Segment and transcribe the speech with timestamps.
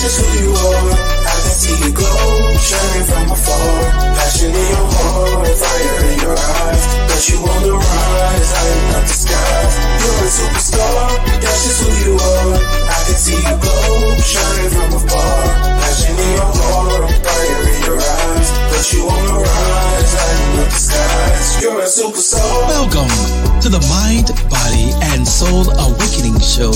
[0.00, 0.96] just who you are.
[0.96, 3.84] I can see you glow, shining from afar.
[4.16, 6.84] Passion in your heart, fire in your eyes.
[7.04, 9.74] But you on the rise, lighting up the skies.
[10.00, 11.08] You're a superstar,
[11.44, 12.56] that's just who you are.
[12.56, 15.44] I can see you glow, shining from afar.
[15.84, 18.48] Passion in your heart, fire in your eyes.
[18.72, 21.44] But you on the rise, lighting up the skies.
[21.60, 22.40] You're a superstar.
[22.72, 23.12] Welcome
[23.60, 26.72] to the Mind, Body, and Soul Awakening Show,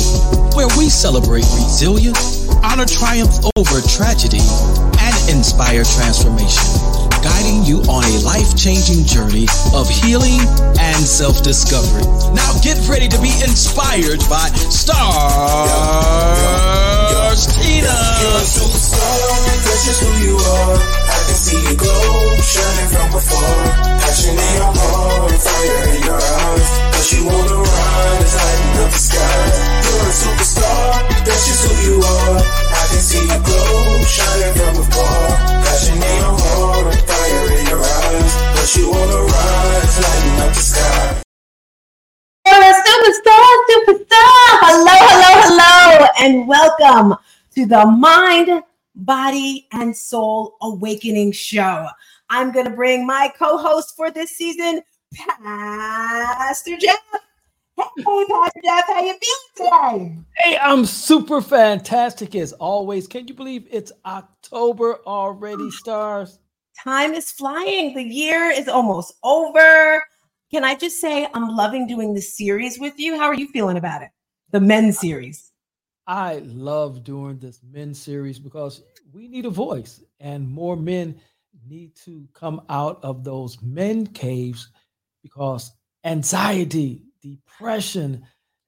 [0.52, 4.42] where we celebrate resilience, honor triumph over tragedy,
[5.01, 6.62] and inspire transformation,
[7.23, 10.41] guiding you on a life changing journey of healing
[10.79, 12.05] and self discovery.
[12.34, 15.16] Now get ready to be inspired by Stars
[17.56, 17.96] Tina.
[18.20, 20.84] You're a superstar, that's just who you are.
[21.55, 23.55] See glow, shining from afar.
[24.03, 26.71] Passion in your heart, fire in your eyes.
[26.91, 29.59] But you on the rise, lighting up the skies.
[29.87, 30.91] You're a superstar,
[31.23, 32.43] that's just who you are.
[32.43, 35.30] I can see you glow, shining from afar.
[35.63, 38.35] Passion in your heart, fire in your eyes.
[38.74, 41.23] You on rise, lighting up the sky.
[42.51, 44.43] Superstar, superstar.
[44.66, 47.15] Hello, hello, hello, and welcome
[47.55, 48.51] to the Mind,
[48.95, 51.88] Body, and Soul Awakening Show.
[52.30, 54.82] I'm going to bring my co host for this season,
[55.14, 56.98] Pastor Jeff.
[57.76, 60.18] Hey, Pastor Jeff, how you feeling today?
[60.37, 63.06] Hey, I'm super fantastic as always.
[63.06, 66.38] Can you believe it's October already, stars?
[66.82, 67.94] Time is flying.
[67.94, 70.03] The year is almost over.
[70.50, 73.16] Can I just say I'm loving doing this series with you?
[73.16, 74.10] How are you feeling about it?
[74.50, 75.50] The men's series.
[76.06, 81.21] I love doing this men series because we need a voice and more men
[81.66, 84.69] need to come out of those men caves
[85.22, 85.72] because
[86.05, 88.22] anxiety, depression,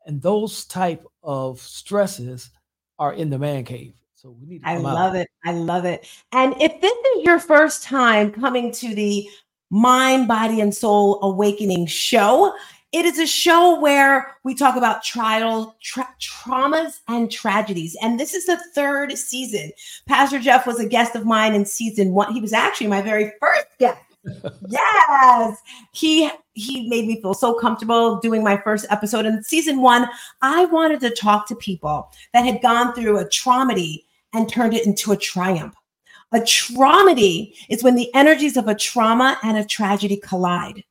[0.06, 2.50] and those type of stresses
[2.98, 3.92] are in the man cave.
[4.14, 4.94] So we need to I come out.
[4.94, 5.28] love it.
[5.44, 6.08] I love it.
[6.32, 9.28] And if this is your first time coming to the
[9.70, 12.54] Mind, Body, and Soul Awakening show,
[12.96, 17.94] it is a show where we talk about trial, tra- traumas, and tragedies.
[18.00, 19.70] And this is the third season.
[20.06, 22.32] Pastor Jeff was a guest of mine in season one.
[22.32, 24.00] He was actually my very first guest.
[24.68, 25.58] yes,
[25.92, 30.08] he he made me feel so comfortable doing my first episode in season one.
[30.40, 34.86] I wanted to talk to people that had gone through a traumedy and turned it
[34.86, 35.74] into a triumph.
[36.32, 40.82] A traumedy is when the energies of a trauma and a tragedy collide.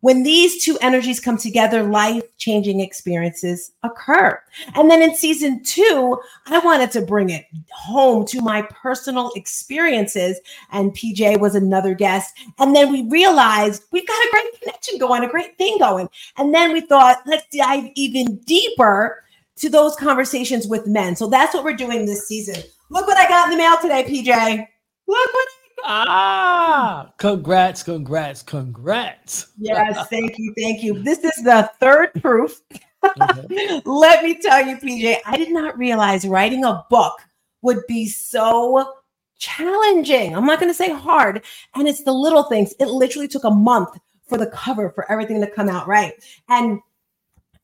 [0.00, 4.40] When these two energies come together, life changing experiences occur.
[4.74, 10.38] And then in season two, I wanted to bring it home to my personal experiences.
[10.72, 12.34] And PJ was another guest.
[12.58, 16.08] And then we realized we've got a great connection going, a great thing going.
[16.36, 19.24] And then we thought, let's dive even deeper
[19.56, 21.16] to those conversations with men.
[21.16, 22.62] So that's what we're doing this season.
[22.90, 24.66] Look what I got in the mail today, PJ.
[25.06, 25.48] Look what
[25.84, 29.48] Ah, congrats, congrats, congrats.
[29.58, 31.02] Yes, thank you, thank you.
[31.02, 32.60] This is the third proof.
[33.04, 33.80] Okay.
[33.84, 37.20] Let me tell you, PJ, I did not realize writing a book
[37.62, 38.94] would be so
[39.38, 40.34] challenging.
[40.34, 41.44] I'm not going to say hard.
[41.74, 42.74] And it's the little things.
[42.78, 43.90] It literally took a month
[44.28, 46.14] for the cover, for everything to come out right.
[46.48, 46.80] And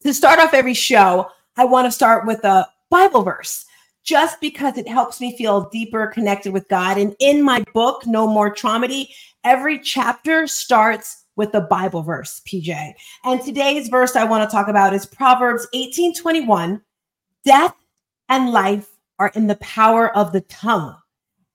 [0.03, 3.67] to start off every show, I want to start with a Bible verse
[4.03, 6.99] just because it helps me feel deeper connected with God.
[6.99, 9.09] And in my book, No More Traumedy,
[9.45, 12.93] every chapter starts with a Bible verse, PJ.
[13.25, 16.83] And today's verse I want to talk about is Proverbs 18:21.
[17.45, 17.75] Death
[18.29, 20.97] and life are in the power of the tongue,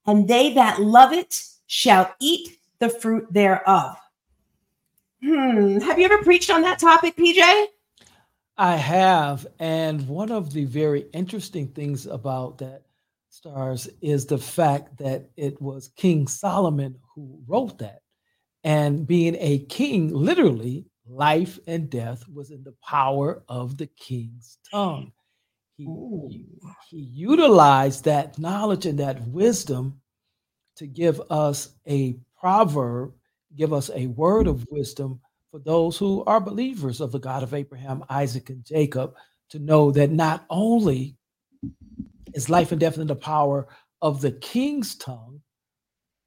[0.05, 3.97] and they that love it shall eat the fruit thereof.
[5.21, 5.79] Hmm.
[5.79, 7.67] Have you ever preached on that topic, PJ?
[8.57, 9.45] I have.
[9.59, 12.83] And one of the very interesting things about that,
[13.29, 18.01] Stars, is the fact that it was King Solomon who wrote that.
[18.63, 24.57] And being a king, literally, life and death was in the power of the king's
[24.69, 25.11] tongue.
[25.77, 25.85] He,
[26.29, 26.45] he,
[26.89, 30.01] he utilized that knowledge and that wisdom
[30.77, 33.13] to give us a proverb,
[33.55, 35.21] give us a word of wisdom
[35.51, 39.15] for those who are believers of the God of Abraham, Isaac, and Jacob
[39.49, 41.15] to know that not only
[42.33, 43.67] is life and death in the power
[44.01, 45.41] of the king's tongue,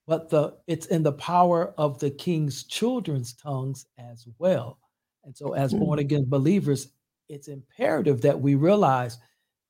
[0.06, 4.78] but the it's in the power of the king's children's tongues as well.
[5.24, 5.78] And so, as hmm.
[5.78, 6.88] born again believers,
[7.28, 9.18] it's imperative that we realize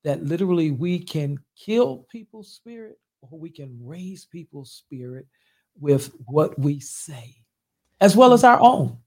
[0.03, 5.27] that literally we can kill people's spirit or we can raise people's spirit
[5.79, 7.35] with what we say,
[7.99, 8.97] as well as our own.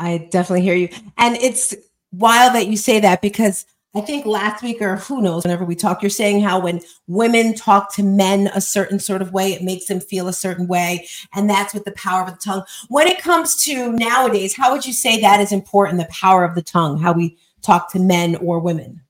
[0.00, 0.88] I definitely hear you.
[1.18, 1.74] And it's
[2.10, 5.74] wild that you say that because I think last week or who knows, whenever we
[5.74, 9.62] talk, you're saying how when women talk to men a certain sort of way, it
[9.62, 11.06] makes them feel a certain way.
[11.34, 12.62] And that's with the power of the tongue.
[12.88, 16.54] When it comes to nowadays, how would you say that is important, the power of
[16.54, 19.02] the tongue, how we talk to men or women?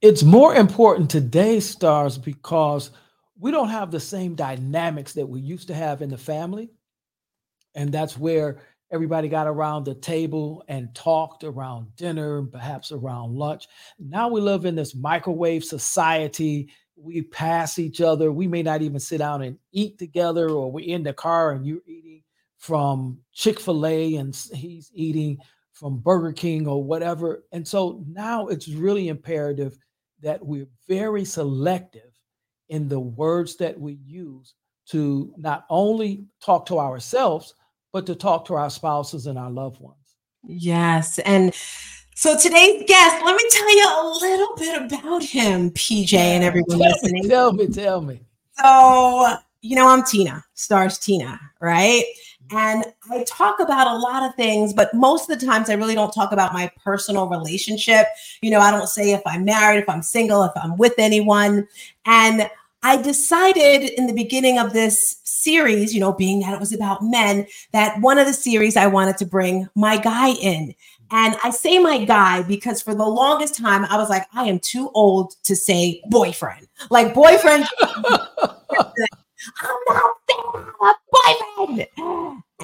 [0.00, 2.92] It's more important today, stars, because
[3.38, 6.70] we don't have the same dynamics that we used to have in the family.
[7.74, 8.60] And that's where
[8.92, 13.68] Everybody got around the table and talked around dinner and perhaps around lunch.
[13.98, 16.70] Now we live in this microwave society.
[16.96, 18.32] We pass each other.
[18.32, 21.64] We may not even sit down and eat together, or we're in the car and
[21.64, 22.22] you're eating
[22.58, 25.38] from Chick fil A and he's eating
[25.72, 27.44] from Burger King or whatever.
[27.52, 29.78] And so now it's really imperative
[30.20, 32.10] that we're very selective
[32.68, 34.54] in the words that we use
[34.88, 37.54] to not only talk to ourselves,
[37.92, 39.96] but to talk to our spouses and our loved ones.
[40.44, 41.18] Yes.
[41.20, 41.54] And
[42.14, 46.78] so today's guest, let me tell you a little bit about him, PJ, and everyone
[46.78, 47.22] tell listening.
[47.22, 48.20] Me, tell me, tell me.
[48.58, 52.04] So, you know, I'm Tina, stars Tina, right?
[52.52, 55.94] And I talk about a lot of things, but most of the times I really
[55.94, 58.06] don't talk about my personal relationship.
[58.42, 61.68] You know, I don't say if I'm married, if I'm single, if I'm with anyone.
[62.06, 62.50] And
[62.82, 67.02] I decided in the beginning of this series, you know, being that it was about
[67.02, 70.74] men, that one of the series I wanted to bring my guy in.
[71.12, 74.60] And I say my guy because for the longest time, I was like, I am
[74.60, 76.68] too old to say boyfriend.
[76.88, 77.66] Like, boyfriend.
[79.62, 79.76] I'm
[80.80, 80.96] not
[81.58, 81.86] boyfriend.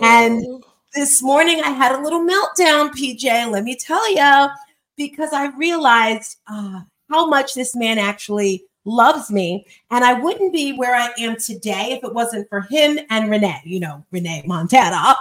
[0.03, 0.65] And
[0.95, 3.51] this morning I had a little meltdown, PJ.
[3.51, 4.49] Let me tell you,
[4.97, 9.67] because I realized uh, how much this man actually loves me.
[9.91, 13.61] And I wouldn't be where I am today if it wasn't for him and Renee,
[13.65, 15.17] you know, Renee Montana,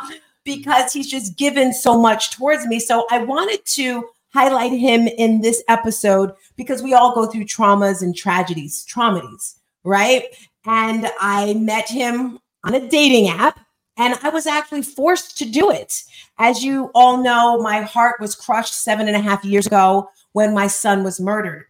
[0.45, 2.79] because he's just given so much towards me.
[2.79, 8.01] So I wanted to highlight him in this episode because we all go through traumas
[8.01, 10.23] and tragedies, traumedies, right?
[10.65, 13.59] And I met him on a dating app.
[13.97, 16.03] And I was actually forced to do it.
[16.37, 20.53] As you all know, my heart was crushed seven and a half years ago when
[20.53, 21.65] my son was murdered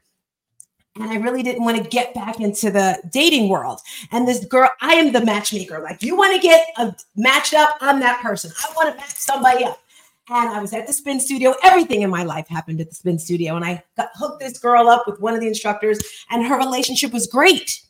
[0.96, 3.82] and I really didn't want to get back into the dating world.
[4.12, 5.80] And this girl, I am the matchmaker.
[5.80, 7.78] Like, you want to get a, matched up?
[7.82, 8.52] I'm that person.
[8.58, 9.82] I want to match somebody up.
[10.30, 11.54] And I was at the spin studio.
[11.64, 13.58] Everything in my life happened at the spin studio.
[13.58, 16.00] And I got hooked this girl up with one of the instructors,
[16.32, 17.82] and her relationship was great.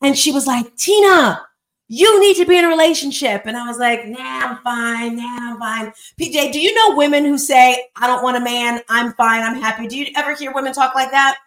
[0.00, 1.42] And she was like, Tina,
[1.88, 3.42] you need to be in a relationship.
[3.44, 5.16] And I was like, nah, I'm fine.
[5.16, 5.92] Nah, I'm fine.
[6.20, 8.82] PJ, do you know women who say, I don't want a man.
[8.88, 9.42] I'm fine.
[9.42, 9.86] I'm happy.
[9.86, 11.38] Do you ever hear women talk like that?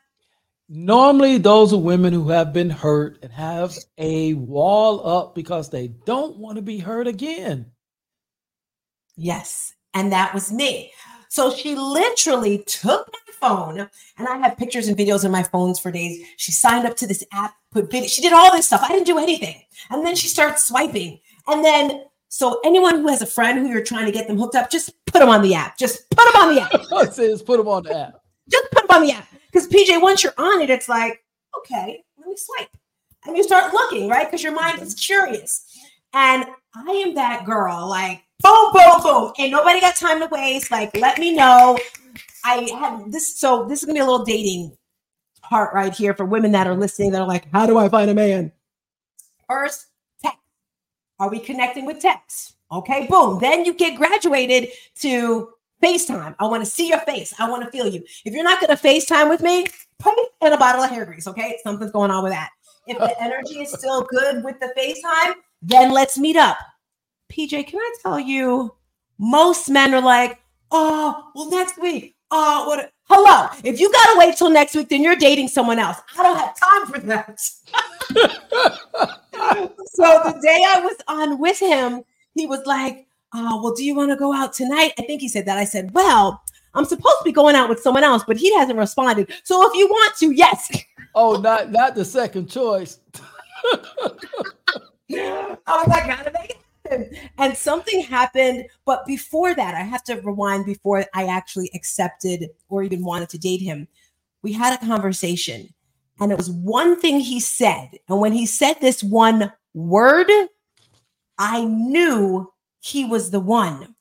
[0.71, 5.87] Normally, those are women who have been hurt and have a wall up because they
[6.05, 7.71] don't want to be hurt again.
[9.17, 9.73] Yes.
[9.95, 10.91] And that was me.
[11.29, 13.79] So she literally took my phone,
[14.17, 16.23] and I have pictures and videos in my phones for days.
[16.37, 18.81] She signed up to this app, put video, she did all this stuff.
[18.83, 19.59] I didn't do anything.
[19.89, 21.19] And then she starts swiping.
[21.47, 24.55] And then, so anyone who has a friend who you're trying to get them hooked
[24.55, 25.79] up, just put them on the app.
[25.79, 26.71] Just put them on the app.
[26.71, 28.21] Just put them on the app.
[28.47, 29.27] Just put them on the app.
[29.51, 31.23] Because PJ, once you're on it, it's like,
[31.57, 32.69] okay, let me swipe.
[33.25, 34.25] And you start looking, right?
[34.25, 35.65] Because your mind is curious.
[36.13, 39.33] And I am that girl, like, boom, boom, boom.
[39.37, 40.71] Ain't nobody got time to waste.
[40.71, 41.77] Like, let me know.
[42.45, 43.37] I have this.
[43.39, 44.77] So, this is going to be a little dating
[45.41, 48.09] part right here for women that are listening that are like, how do I find
[48.09, 48.51] a man?
[49.47, 49.87] First,
[50.21, 50.37] text.
[51.19, 52.55] Are we connecting with text?
[52.71, 53.39] Okay, boom.
[53.39, 55.49] Then you get graduated to
[55.83, 56.35] FaceTime.
[56.39, 57.33] I want to see your face.
[57.39, 58.03] I want to feel you.
[58.25, 59.65] If you're not going to FaceTime with me,
[59.97, 61.27] put in a bottle of hair grease.
[61.27, 61.57] Okay.
[61.63, 62.49] Something's going on with that.
[62.87, 66.57] If the energy is still good with the FaceTime, then let's meet up.
[67.31, 68.73] PJ, can I tell you,
[69.17, 70.39] most men are like,
[70.71, 72.15] oh, well, next week.
[72.31, 72.91] Oh, what?
[73.03, 73.47] Hello.
[73.63, 75.97] If you got to wait till next week, then you're dating someone else.
[76.17, 77.39] I don't have time for that.
[79.87, 82.03] so the day I was on with him,
[82.35, 84.93] he was like, oh, well, do you want to go out tonight?
[84.97, 85.57] I think he said that.
[85.57, 86.41] I said, well,
[86.73, 89.31] I'm supposed to be going out with someone else, but he hasn't responded.
[89.43, 90.69] So if you want to, yes.
[91.15, 92.99] Oh, not not the second choice.
[93.63, 96.57] I was like, it.
[97.37, 102.83] And something happened, but before that, I have to rewind before I actually accepted or
[102.83, 103.87] even wanted to date him.
[104.41, 105.73] We had a conversation,
[106.19, 107.89] and it was one thing he said.
[108.07, 110.29] And when he said this one word,
[111.37, 113.95] I knew he was the one.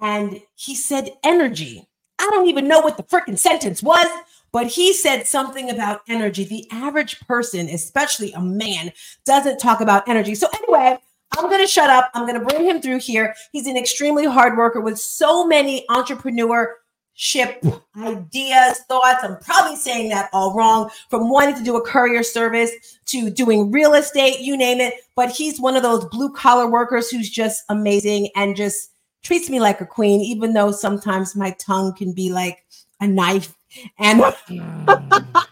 [0.00, 1.88] And he said energy.
[2.18, 4.06] I don't even know what the freaking sentence was,
[4.52, 6.44] but he said something about energy.
[6.44, 8.92] The average person, especially a man,
[9.24, 10.34] doesn't talk about energy.
[10.34, 10.98] So, anyway,
[11.36, 12.10] I'm going to shut up.
[12.14, 13.34] I'm going to bring him through here.
[13.52, 16.76] He's an extremely hard worker with so many entrepreneur
[17.18, 17.64] ship
[17.96, 19.24] ideas, thoughts.
[19.24, 22.70] I'm probably saying that all wrong from wanting to do a courier service
[23.06, 24.94] to doing real estate, you name it.
[25.16, 28.92] But he's one of those blue collar workers who's just amazing and just
[29.24, 32.64] treats me like a queen, even though sometimes my tongue can be like
[33.00, 33.52] a knife.
[33.98, 35.44] And mm.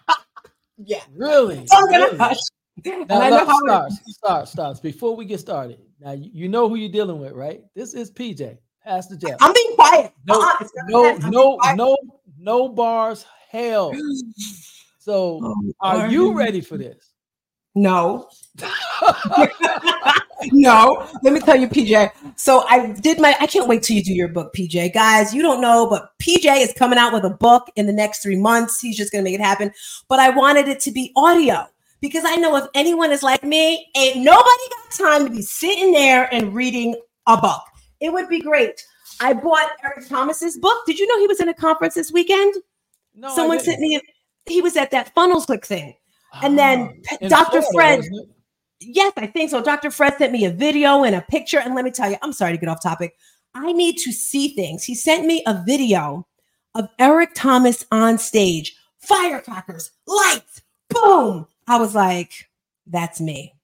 [0.78, 2.18] yeah, really, oh, so I'm gonna really?
[2.18, 2.38] hush.
[2.84, 4.82] Now, And I know let's how start, start, start.
[4.82, 7.64] Before we get started, now you you know who you're dealing with, right?
[7.74, 8.56] This is PJ,
[8.86, 9.36] Pastor Jeff.
[9.40, 10.12] I'm being quiet.
[10.26, 11.76] No, Uh-uh, no, no, quiet.
[11.76, 11.96] no,
[12.38, 13.26] no bars.
[13.50, 13.92] Hell.
[15.00, 17.10] So, Oh, are you ready for this?
[17.74, 18.28] No.
[20.52, 21.08] no.
[21.22, 22.10] Let me tell you, PJ.
[22.36, 23.36] So I did my.
[23.40, 24.94] I can't wait till you do your book, PJ.
[24.94, 28.22] Guys, you don't know, but PJ is coming out with a book in the next
[28.22, 28.80] three months.
[28.80, 29.72] He's just gonna make it happen.
[30.08, 31.66] But I wanted it to be audio
[32.00, 35.92] because I know if anyone is like me, ain't nobody got time to be sitting
[35.92, 37.62] there and reading a book.
[38.00, 38.84] It would be great.
[39.20, 40.84] I bought Eric Thomas's book.
[40.86, 42.54] Did you know he was in a conference this weekend?
[43.14, 44.00] No, Someone sent me.
[44.46, 45.94] He was at that funnels click thing.
[46.42, 47.62] and then Ah, Dr.
[47.62, 48.12] Florida, Fred-
[48.80, 49.62] Yes, I think so.
[49.62, 49.90] Dr.
[49.90, 51.58] Fred sent me a video and a picture.
[51.58, 53.16] And let me tell you, I'm sorry to get off topic.
[53.54, 54.84] I need to see things.
[54.84, 56.26] He sent me a video
[56.74, 60.60] of Eric Thomas on stage, firecrackers, lights,
[60.90, 61.46] boom.
[61.66, 62.50] I was like,
[62.86, 63.54] that's me.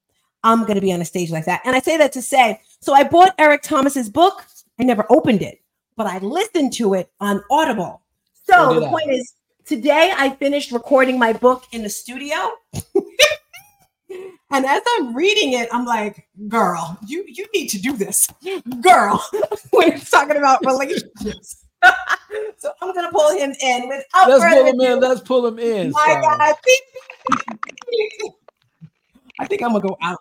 [0.42, 1.60] I'm going to be on a stage like that.
[1.66, 4.44] And I say that to say, so I bought Eric Thomas's book.
[4.78, 5.62] I never opened it,
[5.96, 8.02] but I listened to it on Audible.
[8.44, 8.90] So the I.
[8.90, 9.34] point is,
[9.64, 12.36] today I finished recording my book in the studio.
[14.52, 18.28] And as I'm reading it, I'm like, girl, you you need to do this.
[18.82, 19.24] Girl,
[19.70, 21.64] when it's talking about relationships.
[22.58, 25.00] so I'm gonna pull him in without Let's pull him in.
[25.00, 25.92] Let's pull him in.
[25.92, 26.20] My.
[26.20, 26.54] God.
[29.40, 30.18] I think I'm gonna go out.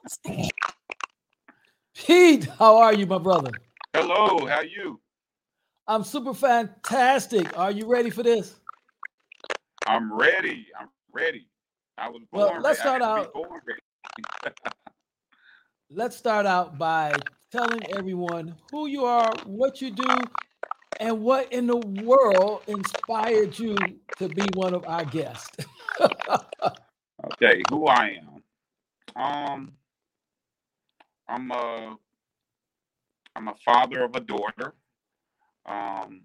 [2.06, 3.52] Pete, how are you, my brother?
[3.94, 5.00] Hello, how you?
[5.88, 7.58] I'm super fantastic.
[7.58, 8.60] Are you ready for this?
[9.86, 10.66] I'm ready.
[10.80, 11.48] I'm ready.
[11.98, 12.46] I was born.
[12.54, 13.02] Well, let's ready.
[13.02, 14.74] Start had to be out-
[15.92, 17.14] Let's start out by
[17.52, 20.18] telling everyone who you are, what you do,
[21.00, 23.76] and what in the world inspired you
[24.18, 25.56] to be one of our guests.
[27.34, 28.18] Okay, who I
[29.16, 29.24] am.
[29.24, 29.72] Um,
[31.32, 31.96] I'm a
[33.36, 34.74] I'm a father of a daughter.
[35.66, 36.24] Um,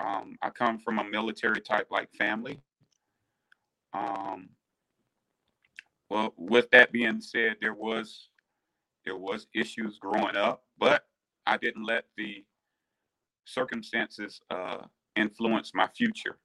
[0.00, 2.60] um, I come from a military type like family.
[3.92, 4.48] Um,
[6.08, 8.30] well, with that being said, there was
[9.04, 11.04] there was issues growing up, but
[11.46, 12.44] I didn't let the
[13.44, 14.78] circumstances uh,
[15.16, 16.38] influence my future.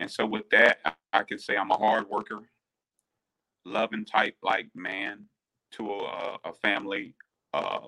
[0.00, 2.40] And so, with that, I, I can say I'm a hard worker,
[3.66, 5.26] loving type like man
[5.72, 7.14] to a, a family,
[7.54, 7.80] uh,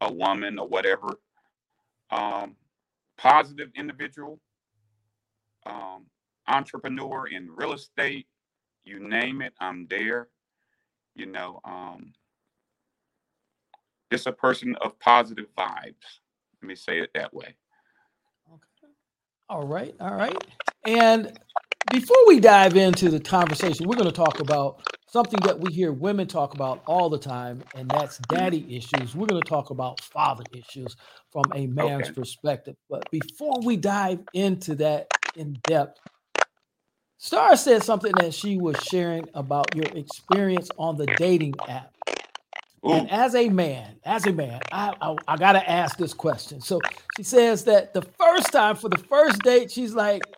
[0.00, 1.08] a woman, or whatever.
[2.10, 2.56] Um,
[3.16, 4.40] positive individual,
[5.66, 6.06] um,
[6.46, 8.26] entrepreneur in real estate,
[8.84, 10.28] you name it, I'm there.
[11.14, 12.12] You know, um,
[14.12, 15.94] just a person of positive vibes.
[16.62, 17.56] Let me say it that way.
[19.48, 20.36] All right, all right.
[20.86, 21.38] And
[21.90, 24.82] before we dive into the conversation, we're going to talk about
[25.14, 29.16] something that we hear women talk about all the time, and that's daddy issues.
[29.16, 30.96] We're going to talk about father issues
[31.32, 32.10] from a man's Okay.
[32.10, 32.76] perspective.
[32.90, 36.00] But before we dive into that in depth,
[37.18, 41.92] Star said something that she was sharing about your experience on the dating app.
[42.86, 46.60] Ooh, And as a man, as a man, I, I I gotta ask this question.
[46.60, 50.28] So she says that the first time for the first date, she's like,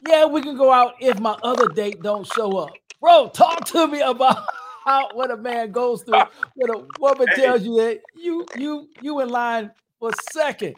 [0.00, 3.86] "Yeah, we can go out if my other date don't show up." Bro, talk to
[3.88, 4.38] me about
[4.84, 7.42] how what a man goes through when a woman Hey.
[7.42, 10.76] tells you that you you you in line for second.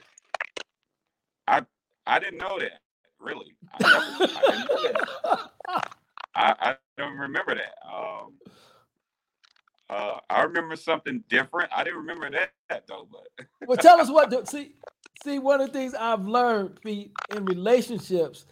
[1.48, 1.64] I
[2.06, 2.80] I didn't know that.
[3.20, 5.02] Really, I, never, I didn't know that.
[6.34, 7.74] I, I don't remember that.
[7.86, 8.34] Um,
[9.90, 11.70] uh, I remember something different.
[11.76, 13.08] I didn't remember that, that though.
[13.10, 14.74] But well, tell us what see
[15.24, 18.46] see one of the things I've learned Pete, in relationships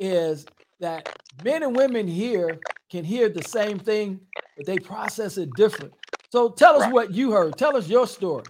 [0.00, 0.46] is
[0.80, 1.08] that
[1.44, 4.20] men and women here can hear the same thing,
[4.56, 5.94] but they process it different.
[6.32, 6.92] So tell us Right.
[6.92, 7.58] what you heard.
[7.58, 8.48] Tell us your story.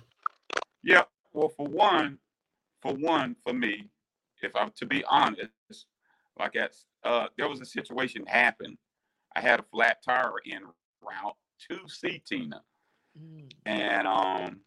[0.84, 2.18] yeah, well, for one,
[2.82, 3.90] for one, for me,
[4.42, 5.50] if I'm to be honest,
[6.38, 6.74] like at
[7.04, 8.78] uh, there was a situation happened.
[9.36, 10.62] I had a flat tire in
[11.02, 11.36] route
[11.70, 12.62] to see Tina.
[13.66, 14.60] and um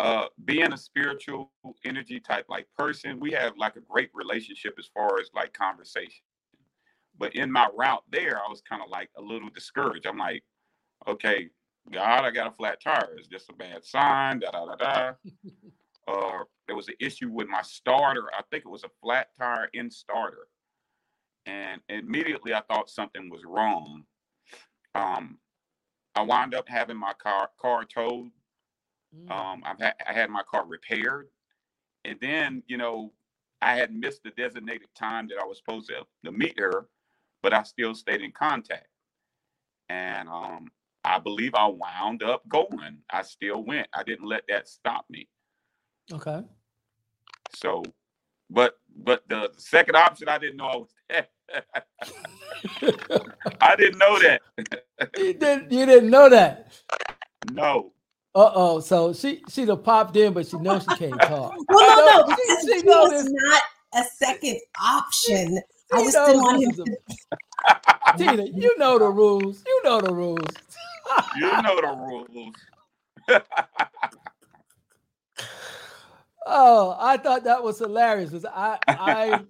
[0.00, 1.52] uh being a spiritual
[1.84, 6.24] energy type like person we have like a great relationship as far as like conversation
[7.22, 10.42] but in my route there i was kind of like a little discouraged i'm like
[11.06, 11.48] okay
[11.92, 15.12] god i got a flat tire is this a bad sign da da da da
[16.08, 18.24] uh, there was an issue with my starter.
[18.36, 20.48] I think it was a flat tire in starter,
[21.46, 24.04] and immediately I thought something was wrong.
[24.94, 25.38] Um,
[26.14, 28.30] I wound up having my car car towed.
[29.16, 29.30] Mm.
[29.30, 31.28] Um, I've had I had my car repaired,
[32.04, 33.12] and then you know
[33.60, 36.86] I had missed the designated time that I was supposed to, to meet her,
[37.42, 38.86] but I still stayed in contact.
[39.88, 40.68] And um,
[41.04, 42.98] I believe I wound up going.
[43.10, 43.88] I still went.
[43.92, 45.28] I didn't let that stop me.
[46.12, 46.40] Okay.
[47.54, 47.82] So,
[48.50, 51.26] but but the second option, I didn't know I was there.
[53.60, 54.42] I didn't know that.
[55.18, 56.72] you didn't you didn't know that.
[57.52, 57.92] No.
[58.34, 58.80] Uh oh.
[58.80, 61.54] So she she done popped in, but she knows she can't talk.
[61.68, 63.62] Well, no, no, she- because she he was not
[63.94, 65.60] a second option.
[65.92, 66.88] I She just knows didn't want this him is to.
[66.88, 66.98] a-
[68.16, 69.62] Tina, you know the rules.
[69.66, 70.62] You know the rules.
[71.34, 72.56] You know the rules.
[76.46, 79.46] Oh, I thought that was hilarious because I I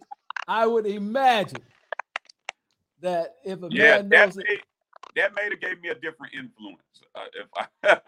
[0.48, 1.62] I would imagine
[3.02, 4.60] that if a yeah, man that knows it, made,
[5.16, 6.82] that made it gave me a different influence.
[7.14, 7.48] Uh, if
[7.84, 7.98] I,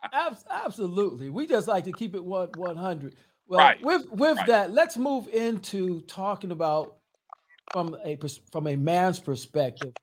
[0.12, 3.16] abs- absolutely, we just like to keep it one one hundred.
[3.48, 4.46] Well, Right, with with right.
[4.46, 6.97] that, let's move into talking about
[7.72, 8.16] from a
[8.52, 9.94] from a man's perspective,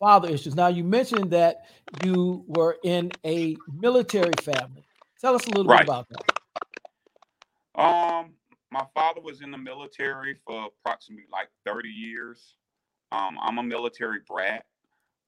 [0.00, 0.54] father issues.
[0.56, 4.84] Now, you mentioned that you were in a military family.
[5.20, 5.72] Tell us a little Right.
[5.72, 6.24] bit about that.
[7.76, 8.34] Um,
[8.70, 12.56] my father was in the military for approximately like 30 years.
[13.12, 14.66] Um, I'm a military brat.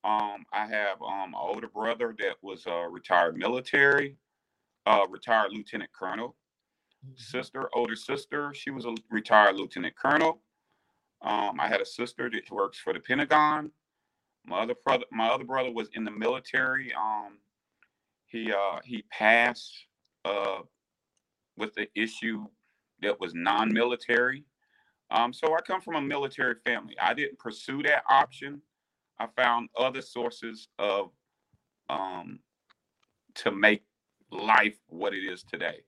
[0.05, 4.17] Um, I have um an older brother that was a retired military,
[4.87, 6.37] uh retired lieutenant colonel.
[7.17, 10.43] Sister, older sister, she was a retired lieutenant colonel.
[11.27, 13.73] Um, I had a sister that works for the Pentagon.
[14.47, 16.95] My other brother, my other brother was in the military.
[16.95, 17.39] Um,
[18.27, 19.73] he uh he passed
[20.25, 20.59] uh
[21.57, 22.47] with the issue
[23.03, 24.45] that was non-military.
[25.11, 26.97] Um, so I come from a military family.
[27.01, 28.63] I didn't pursue that option.
[29.19, 31.11] I found other sources of
[31.89, 32.41] um,
[33.37, 33.85] to make
[34.31, 35.79] life what it is today.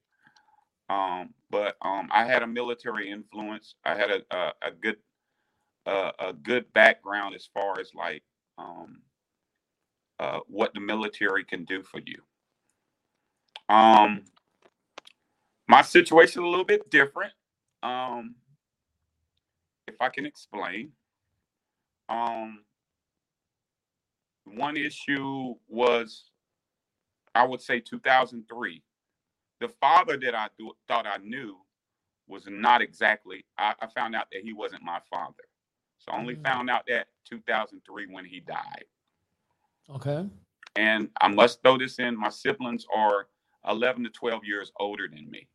[0.89, 3.75] Um, but um, I had a military influence.
[3.85, 4.97] I had a a, a good
[5.89, 8.23] uh, a good background as far as like
[8.59, 9.01] um,
[10.21, 12.23] uh, what the military can do for you.
[13.75, 14.25] Um,
[15.67, 17.33] my situation a little bit different.
[17.83, 18.35] Um,
[19.87, 20.93] if I can explain,
[22.11, 22.61] um,
[24.45, 26.31] one issue was,
[27.35, 28.83] I would say, 2003.
[29.61, 30.49] The father that I
[30.87, 31.57] thought I knew
[32.27, 33.47] was not exactly.
[33.57, 35.48] I, I found out that he wasn't my father.
[35.99, 36.45] So I only Mm.
[36.45, 38.85] found out that 2003 when he died.
[39.91, 40.29] Okay.
[40.77, 43.29] And I must throw this in: my siblings are
[43.69, 45.49] 11 to 12 years older than me.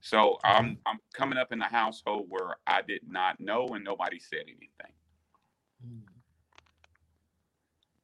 [0.00, 4.18] So I'm I'm coming up in a household where I did not know and nobody
[4.18, 4.94] said anything.
[5.86, 6.02] Mm.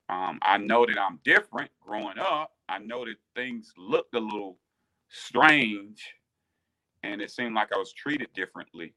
[0.08, 2.52] Um, I know that I'm different growing up.
[2.68, 4.58] I know that things looked a little
[5.08, 6.14] strange,
[7.02, 8.94] and it seemed like I was treated differently.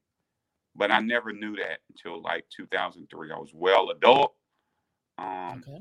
[0.76, 3.30] But I never knew that until like 2003.
[3.30, 4.34] I was well adult,
[5.18, 5.80] um, Okay.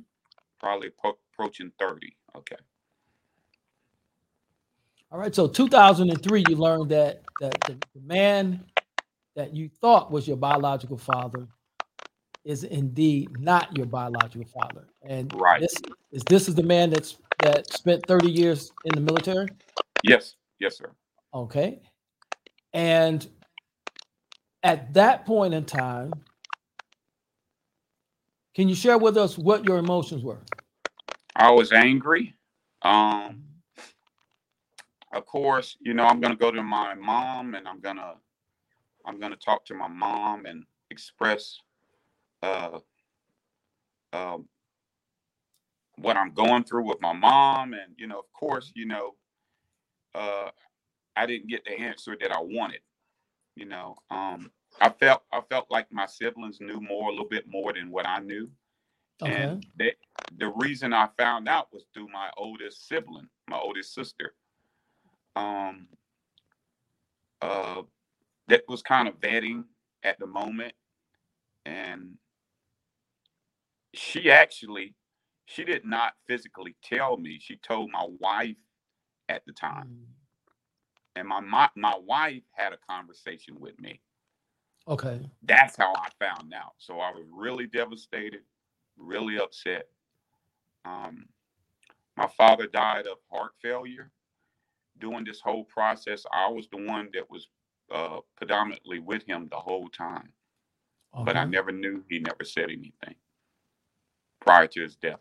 [0.59, 2.15] probably po- approaching 30.
[2.37, 2.55] Okay.
[5.11, 5.33] All right.
[5.33, 8.63] So 2003, you learned that that the, the man
[9.35, 11.47] that you thought was your biological father
[12.45, 14.87] is indeed not your biological father.
[15.03, 15.61] And Right.
[15.61, 15.75] this
[16.11, 19.47] is this is the man that's that spent 30 years in the military.
[20.03, 20.35] Yes.
[20.59, 20.91] Yes, sir.
[21.33, 21.81] Okay.
[22.73, 23.27] And
[24.63, 26.13] at that point in time,
[28.55, 30.39] can you share with us what your emotions were?
[31.35, 32.33] I was angry.
[32.83, 33.43] Um,
[35.13, 38.15] of course, you know, I'm gonna go to my mom and I'm gonna
[39.05, 41.57] I'm gonna talk to my mom and express
[42.43, 42.79] uh
[44.13, 44.47] um
[45.97, 49.11] what I'm going through with my mom and you know, of course, you know,
[50.15, 50.49] uh
[51.15, 52.81] I didn't get the answer that I wanted.
[53.55, 57.45] You know, um I felt I felt like my siblings knew more a little bit
[57.47, 58.49] more than what I knew.
[59.21, 59.43] Okay.
[59.43, 59.93] And they,
[60.37, 64.33] the reason I found out was through my oldest sibling, my oldest sister.
[65.35, 65.87] Um,
[67.41, 67.83] uh,
[68.47, 69.63] that was kind of vetting
[70.03, 70.73] at the moment,
[71.65, 72.17] and
[73.93, 74.95] she actually,
[75.45, 77.39] she did not physically tell me.
[77.41, 78.57] She told my wife
[79.29, 80.05] at the time, Mm.
[81.15, 83.99] And my my, my wife had a conversation with me.
[84.85, 85.21] Okay.
[85.43, 86.73] that's how I found out.
[86.77, 88.41] So I was really devastated,
[88.97, 89.87] really upset.
[90.83, 91.27] Um,
[92.17, 94.11] my father died of heart failure,
[94.99, 97.47] during this whole process, I was the one that was
[97.93, 100.29] uh, predominantly with him the whole time.
[101.13, 101.23] Uh-huh.
[101.25, 101.49] But I uh-huh.
[101.49, 103.15] never knew he never said anything
[104.41, 105.19] prior to his death.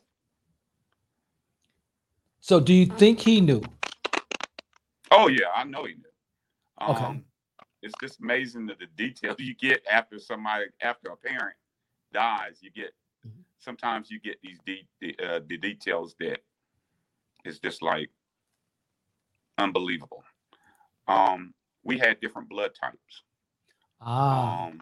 [2.40, 3.62] So, do you think he knew?
[5.12, 6.02] Oh yeah, I know he knew.
[6.80, 7.20] Um, okay.
[7.82, 11.56] It's just amazing that the details you get after somebody, after a parent
[12.12, 12.92] dies, you get.
[13.26, 13.42] Mm-hmm.
[13.58, 16.40] Sometimes you get these de- the, uh, the details that
[17.44, 18.10] is just like
[19.58, 20.24] unbelievable.
[21.06, 21.52] Um,
[21.84, 23.22] we had different blood types.
[24.00, 24.66] Ah.
[24.66, 24.80] Um,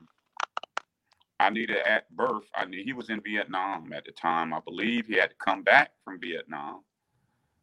[1.39, 2.45] I needed at birth.
[2.55, 4.53] I knew he was in Vietnam at the time.
[4.53, 6.83] I believe he had to come back from Vietnam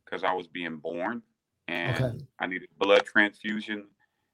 [0.03, 1.21] because I was being born,
[1.67, 2.17] and okay.
[2.39, 3.85] I needed blood transfusion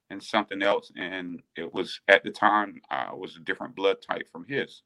[0.09, 0.91] and something else.
[0.95, 4.83] And it was at the time I was a different blood type from his,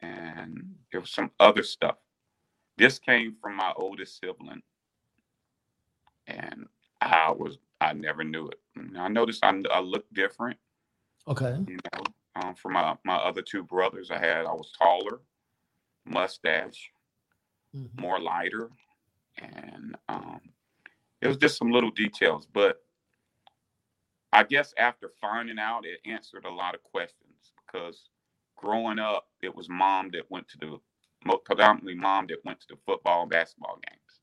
[0.00, 1.96] and there was some other stuff.
[2.76, 4.62] This came from my oldest sibling,
[6.26, 6.66] and
[7.00, 8.58] I was I never knew it.
[8.98, 10.58] I noticed I, I looked different.
[11.28, 11.56] Okay.
[11.66, 12.04] You know,
[12.36, 15.20] um, from my my other two brothers, I had I was taller,
[16.04, 16.90] mustache,
[17.74, 18.00] mm-hmm.
[18.00, 18.70] more lighter,
[19.38, 20.40] and um,
[21.22, 22.46] it was just some little details.
[22.52, 22.82] But
[24.32, 28.08] I guess after finding out, it answered a lot of questions because
[28.56, 30.78] growing up, it was mom that went to the
[31.44, 34.20] predominantly mom that went to the football and basketball games.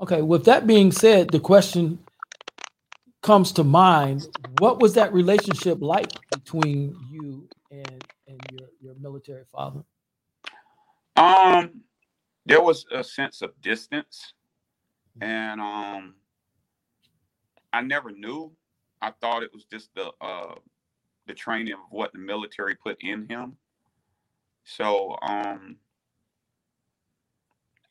[0.00, 1.98] Okay, with that being said, the question
[3.22, 4.28] comes to mind.
[4.58, 9.82] What was that relationship like between you and and your your military father?
[11.16, 11.82] Um,
[12.44, 14.34] there was a sense of distance,
[15.20, 16.14] and um,
[17.72, 18.52] I never knew.
[19.02, 20.54] I thought it was just the uh
[21.26, 23.56] the training of what the military put in him.
[24.64, 25.76] So um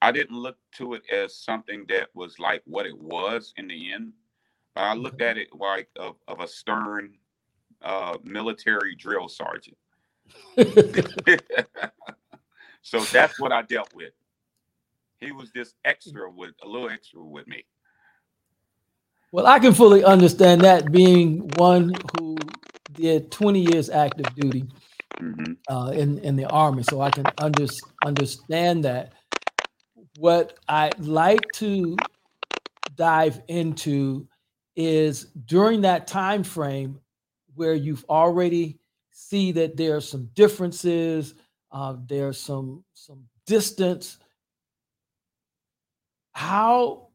[0.01, 3.93] I didn't look to it as something that was like what it was in the
[3.93, 4.13] end.
[4.75, 7.13] But I looked at it like of, of a stern
[7.81, 9.77] uh, military drill sergeant.
[12.81, 14.11] so that's what I dealt with.
[15.23, 17.63] He was just extra with a little extra with me.
[19.31, 22.37] Well, I can fully understand that being one who
[22.91, 24.65] did 20 years active duty
[25.19, 25.53] mm-hmm.
[25.73, 27.65] uh, in in the army, so I can under,
[28.05, 29.13] understand that
[30.19, 31.97] what I like to
[32.95, 34.27] dive into
[34.75, 36.99] is during that time frame
[37.55, 38.79] where you've already
[39.11, 41.35] see that there are some differences,
[41.71, 44.17] uh, there's some some distance.
[46.33, 47.07] How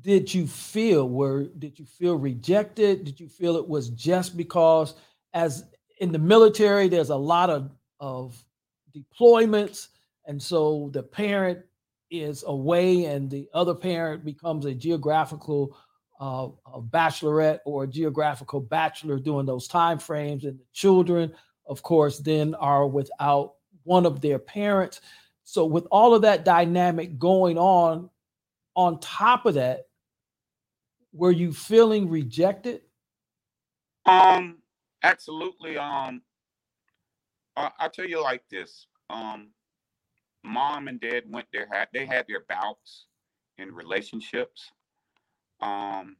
[0.00, 1.08] did you feel?
[1.08, 3.04] Were did you feel rejected?
[3.04, 4.94] Did you feel it was just because,
[5.34, 5.64] as
[6.00, 8.42] in the military, there's a lot of of
[8.94, 9.88] deployments
[10.26, 11.60] and so the parent
[12.10, 15.76] is away and the other parent becomes a geographical
[16.20, 21.32] uh, a bachelorette or a geographical bachelor during those time frames and the children
[21.66, 25.00] of course then are without one of their parents
[25.46, 28.10] so with all of that dynamic going on
[28.74, 29.86] on top of that
[31.12, 32.82] were you feeling rejected
[34.04, 34.58] um
[35.02, 36.20] absolutely um
[37.56, 39.48] I, i'll tell you like this um
[40.44, 43.06] mom and dad went there had they had their bouts
[43.58, 44.70] in relationships.
[45.60, 46.16] Um,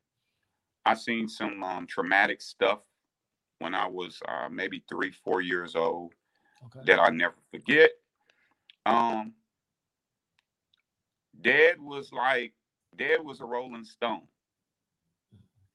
[0.84, 2.80] I seen some um, traumatic stuff
[3.58, 6.12] when I was uh, maybe three, four years old
[6.66, 6.84] okay.
[6.86, 7.90] that I never forget.
[8.86, 9.32] Um,
[11.40, 12.52] dad was like,
[12.96, 14.28] dad was a rolling stone.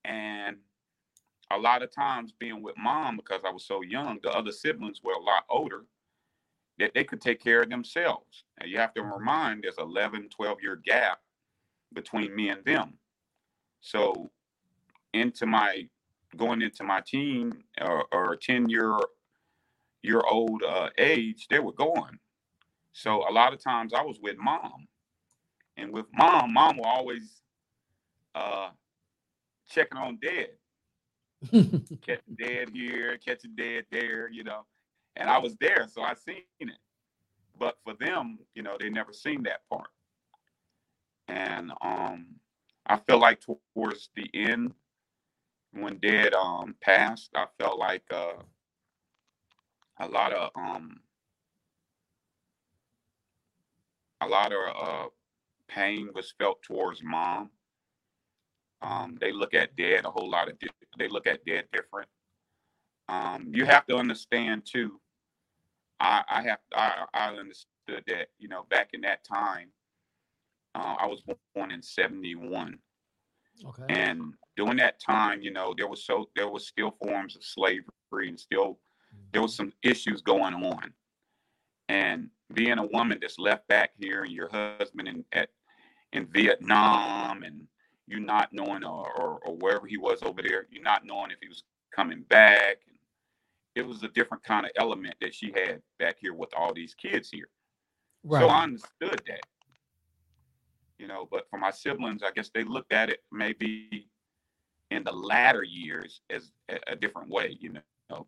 [0.05, 0.57] And
[1.51, 5.01] a lot of times being with mom, because I was so young, the other siblings
[5.03, 5.85] were a lot older
[6.79, 8.45] that they could take care of themselves.
[8.59, 11.19] And you have to remind there's 11, 12 year gap
[11.93, 12.93] between me and them.
[13.81, 14.31] So
[15.13, 15.87] into my
[16.37, 18.97] going into my teen or, or 10 year
[20.01, 22.17] year old uh, age, they were going.
[22.93, 24.87] So a lot of times I was with mom.
[25.77, 27.41] And with mom, mom will always
[28.35, 28.69] uh,
[29.69, 30.49] checking on dad.
[32.05, 34.65] catch dad here, catch a dad there, you know
[35.15, 36.69] and I was there, so I seen it.
[37.57, 39.89] But for them, you know, they never seen that part.
[41.27, 42.27] And um,
[42.85, 44.73] I feel like towards the end,
[45.73, 48.33] when Dad um passed, I felt like uh,
[49.99, 50.99] a lot of um
[54.21, 55.07] a lot of uh,
[55.67, 57.49] pain was felt towards mom.
[58.81, 62.09] Um, they look at dad a whole lot of di- they look at dad different.
[63.07, 64.99] Um, you have to understand too.
[65.99, 69.69] I, I have I, I understood that you know back in that time,
[70.73, 71.21] uh, I was
[71.53, 72.79] born in '71,
[73.65, 73.85] Okay.
[73.89, 78.29] And during that time, you know, there was so there was still forms of slavery
[78.29, 78.79] and still
[79.33, 80.93] there was some issues going on.
[81.91, 85.49] And being a woman that's left back here and your husband in at
[86.13, 87.67] in Vietnam and
[88.07, 91.37] you not knowing or, or, or wherever he was over there, you not knowing if
[91.41, 92.77] he was coming back.
[93.75, 96.93] It was a different kind of element that she had back here with all these
[96.93, 97.49] kids here.
[98.23, 98.41] Right.
[98.41, 99.41] So I understood that.
[100.97, 104.07] You know, but for my siblings, I guess they looked at it maybe
[104.91, 107.73] in the latter years as a, a different way, you
[108.09, 108.27] know.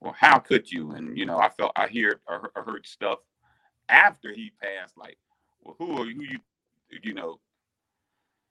[0.00, 0.92] Well, how could you?
[0.92, 3.18] And you know, I felt I hear I heard stuff
[3.88, 5.18] after he passed, like,
[5.62, 6.22] well, who are you?
[6.90, 7.40] You, you know,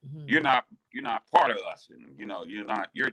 [0.06, 0.28] Mhm.
[0.28, 3.12] you're not you're not part of us, and you know, you're not you're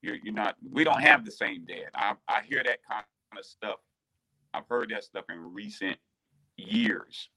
[0.00, 0.56] you're you're not.
[0.70, 1.90] We don't have the same dad.
[1.94, 3.04] I I hear that kind
[3.36, 3.78] of stuff.
[4.54, 5.98] I've heard that stuff in recent
[6.56, 7.28] years.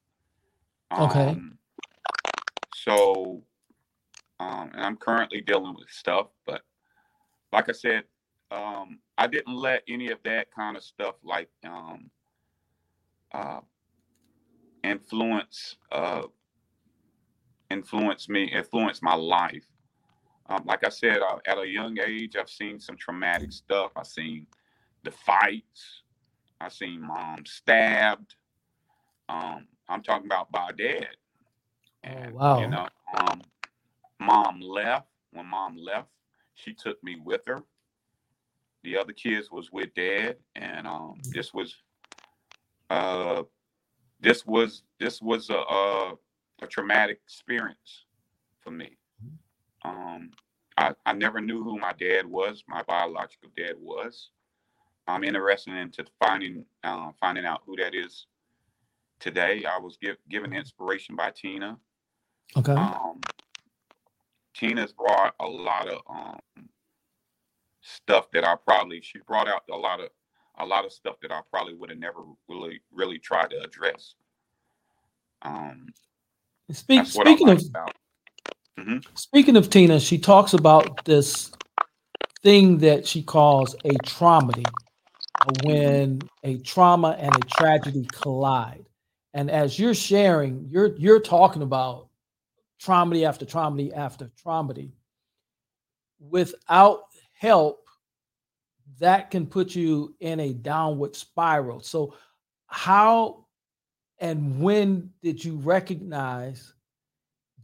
[0.91, 1.29] Okay.
[1.29, 1.57] Um,
[2.75, 3.43] so,
[4.39, 6.61] um, and I'm currently dealing with stuff, but
[7.51, 8.03] like I said,
[8.51, 12.09] um, I didn't let any of that kind of stuff like um,
[13.33, 13.61] uh,
[14.83, 16.23] influence uh,
[17.69, 19.65] influence me, influence my life.
[20.47, 23.91] Um, like I said, uh, at a young age, I've seen some traumatic stuff.
[23.95, 24.45] I've seen
[25.03, 26.03] the fights.
[26.61, 28.35] I've seen mom stabbed.
[29.27, 31.07] Um, I'm talking about by dad.
[32.03, 32.61] And, wow.
[32.61, 33.41] You know, um,
[34.19, 35.07] mom left.
[35.31, 36.09] When mom left,
[36.53, 37.63] she took me with her.
[38.85, 41.75] The other kids was with dad, and um, this was,
[42.91, 43.41] uh,
[44.19, 46.13] this was this was a, a
[46.61, 48.05] a traumatic experience
[48.61, 48.97] for me.
[49.83, 50.29] Um,
[50.77, 54.29] I, I never knew who my dad was, my biological dad was.
[55.07, 58.27] I'm interested into finding uh, finding out who that is
[59.19, 59.63] today.
[59.65, 61.77] I was give, given inspiration by Tina.
[62.55, 62.73] Okay.
[62.73, 63.19] Um,
[64.53, 66.39] Tina's brought a lot of um,
[67.85, 70.09] stuff that I probably she brought out a lot of
[70.57, 74.15] a lot of stuff that I probably would have never really really tried to address.
[75.41, 75.87] Um,
[76.71, 79.05] Speak, speaking I of like about.
[79.13, 81.51] speaking of Tina, she talks about this
[82.41, 84.65] thing that she calls a traumedy,
[85.41, 88.85] uh, when a trauma and a tragedy collide.
[89.35, 92.07] And as you're sharing, you're you're talking about
[92.81, 94.91] traumedy after traumedy after traumedy.
[96.19, 97.03] Without
[97.35, 97.87] help,
[98.99, 101.81] that can put you in a downward spiral.
[101.81, 102.15] So,
[102.67, 103.45] how
[104.19, 106.73] and when did you recognize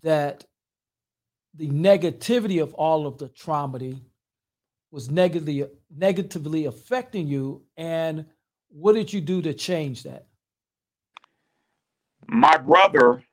[0.03, 0.45] that
[1.55, 3.79] the negativity of all of the trauma
[4.91, 8.25] was negatively negatively affecting you and
[8.69, 10.27] what did you do to change that
[12.27, 13.23] My brother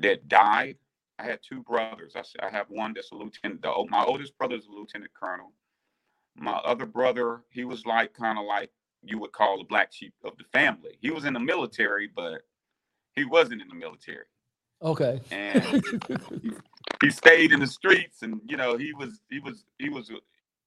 [0.00, 0.76] that died,
[1.18, 2.14] I had two brothers.
[2.16, 3.62] i, have one that's a lieutenant.
[3.62, 5.52] The, my oldest brother is a lieutenant colonel.
[6.36, 8.70] My other brother, he was like kind of like
[9.02, 10.98] you would call the black sheep of the family.
[11.00, 12.42] He was in the military, but
[13.14, 14.26] he wasn't in the military.
[14.82, 15.84] okay And
[17.02, 20.10] he stayed in the streets, and you know he was he was he was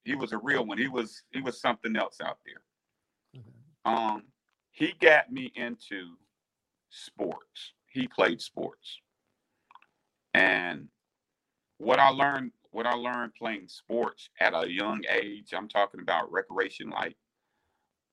[0.04, 0.78] he was a real one.
[0.78, 3.42] He was he was something else out there.
[3.42, 3.50] Okay.
[3.86, 4.24] Um,
[4.72, 6.16] he got me into
[6.90, 7.74] sports.
[7.88, 9.00] He played sports.
[10.34, 10.88] And
[11.78, 16.32] what I learned, what I learned playing sports at a young age, I'm talking about
[16.32, 17.16] recreation like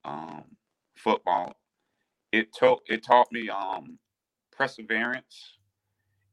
[0.05, 0.45] um,
[0.97, 1.55] football.
[2.33, 3.99] It taught it taught me um,
[4.53, 5.59] perseverance.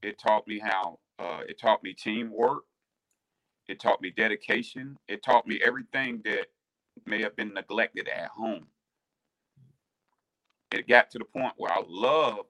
[0.03, 2.63] It taught me how uh, it taught me teamwork.
[3.67, 4.97] It taught me dedication.
[5.07, 6.47] It taught me everything that
[7.05, 8.67] may have been neglected at home
[10.71, 12.45] it got to the point where I love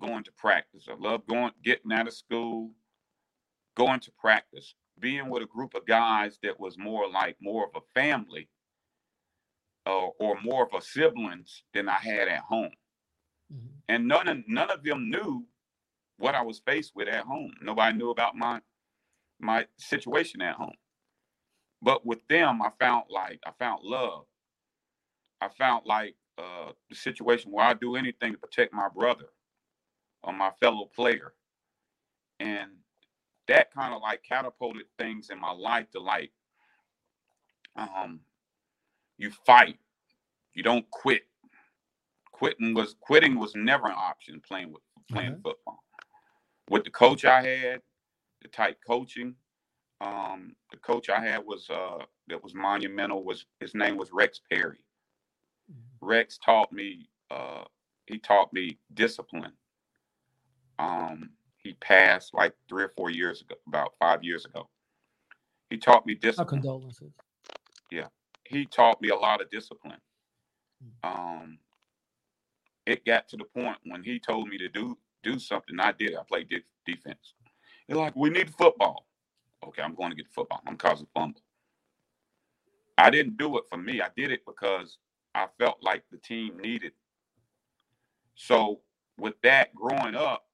[0.00, 0.86] going to practice.
[0.90, 2.70] I love going, getting out of school,
[3.76, 7.82] going to practice, being with a group of guys that was more like more of
[7.82, 8.48] a family
[9.86, 12.72] uh, or more of a siblings than I had at home.
[13.52, 13.82] Mhm.
[13.88, 15.46] And none of none of them knew
[16.18, 17.54] what I was faced with at home.
[17.62, 18.62] Nobody knew about my
[19.40, 20.76] my situation at home.
[21.82, 24.26] But with them, I found like I found love.
[25.40, 29.26] I found like uh, the situation where I do anything to protect my brother
[30.22, 31.34] or my fellow player,
[32.40, 32.70] and
[33.50, 36.30] that kind of like catapulted things in my life to like,
[37.76, 38.20] um,
[39.18, 39.78] you fight,
[40.54, 41.22] you don't quit.
[42.32, 45.40] Quitting was quitting was never an option playing with playing Okay.
[45.42, 45.82] football.
[46.70, 47.82] With the coach I had,
[48.40, 49.34] the type coaching,
[50.00, 53.24] um, the coach I had was uh, that was monumental.
[53.24, 54.78] Was his name was Rex Perry.
[56.00, 57.64] Rex taught me uh,
[58.06, 59.52] he taught me discipline.
[60.78, 61.30] Um,
[61.62, 64.68] he passed like three or four years ago, about five years ago.
[65.70, 66.62] He taught me Our discipline.
[66.62, 67.12] condolences.
[67.90, 68.08] Yeah.
[68.48, 70.00] He taught me a lot of discipline.
[71.04, 71.08] Mm.
[71.42, 71.58] Um,
[72.86, 76.16] it got to the point when he told me to do do something, I did.
[76.16, 77.34] I played de- defense.
[77.88, 79.06] They're like, we need football.
[79.66, 80.62] Okay, I'm going to get the football.
[80.66, 81.42] I'm causing fumble.
[82.98, 84.00] I didn't do it for me.
[84.00, 84.98] I did it because
[85.34, 86.92] I felt like the team needed.
[88.34, 88.80] So
[89.18, 90.44] with that growing up,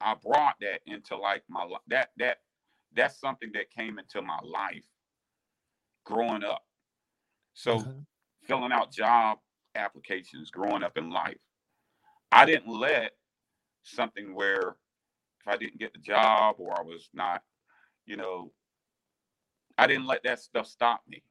[0.00, 2.38] I brought that into like my that that
[2.94, 4.84] that's something that came into my life
[6.04, 6.64] growing up.
[7.54, 7.90] So Okay.
[8.44, 9.38] filling out job
[9.74, 11.38] applications growing up in life.
[12.32, 13.12] I didn't let
[13.82, 14.76] something where
[15.40, 17.42] if I didn't get the job or I was not,
[18.06, 18.52] you know,
[19.78, 21.22] I didn't let that stuff stop me.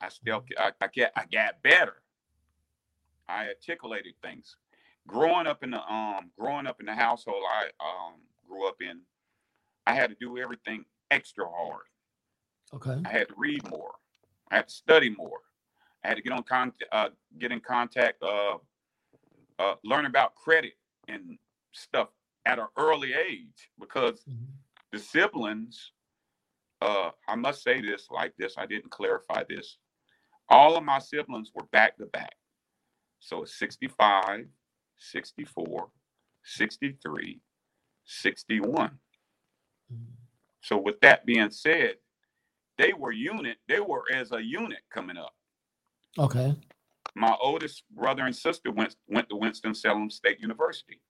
[0.00, 2.02] I still I, I get I got better.
[3.28, 4.56] I articulated things.
[5.06, 8.14] Growing up in the um growing up in the household I um
[8.46, 9.00] grew up in,
[9.86, 11.82] I had to do everything extra hard.
[12.72, 13.00] Okay.
[13.04, 13.92] I had to read more.
[14.50, 15.40] I had to study more.
[16.04, 17.08] I had to get on con- uh,
[17.38, 18.58] get in contact, uh,
[19.58, 20.74] uh, learn about credit
[21.08, 21.38] and
[21.72, 22.08] stuff
[22.46, 24.46] at an early age because Mhm.
[24.92, 25.92] the siblings.
[26.80, 28.56] Uh, I must say this like this.
[28.56, 29.76] I didn't clarify this.
[30.48, 32.34] All of my siblings were back to back.
[33.18, 34.48] So it's 65,
[35.00, 35.90] 64,
[36.44, 37.40] 63,
[38.04, 38.98] 61.
[39.92, 40.06] Mhm.
[40.60, 41.96] So with that being said,
[42.76, 45.34] they were unit, they were as a unit coming up.
[46.18, 46.54] Okay.
[47.14, 51.00] My oldest brother and sister went went to Winston-Salem State University.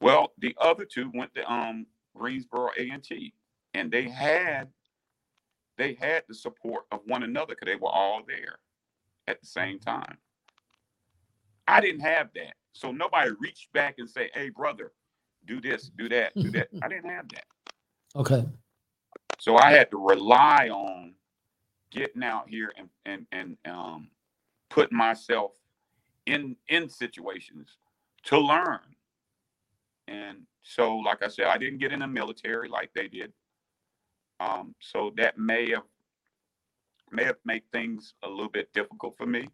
[0.00, 3.34] Well, the other two went to um Greensboro A&T,
[3.72, 4.72] and they had
[5.76, 8.60] they had the support of one another because they were all there
[9.26, 10.18] at the same time.
[11.66, 14.92] I didn't have that, so nobody reached back and say, "Hey, brother,
[15.46, 17.44] do this, do that, do that." I didn't have that.
[18.16, 18.44] Okay.
[19.38, 21.14] So I had to rely on
[21.90, 24.10] getting out here and and and um,
[24.70, 25.52] putting myself
[26.26, 27.76] in in situations
[28.24, 28.80] to learn.
[30.08, 33.32] And so, like I said, I didn't get in the military like they did.
[34.40, 35.84] Um, so that may have
[37.12, 39.48] may have made things a little bit difficult for me.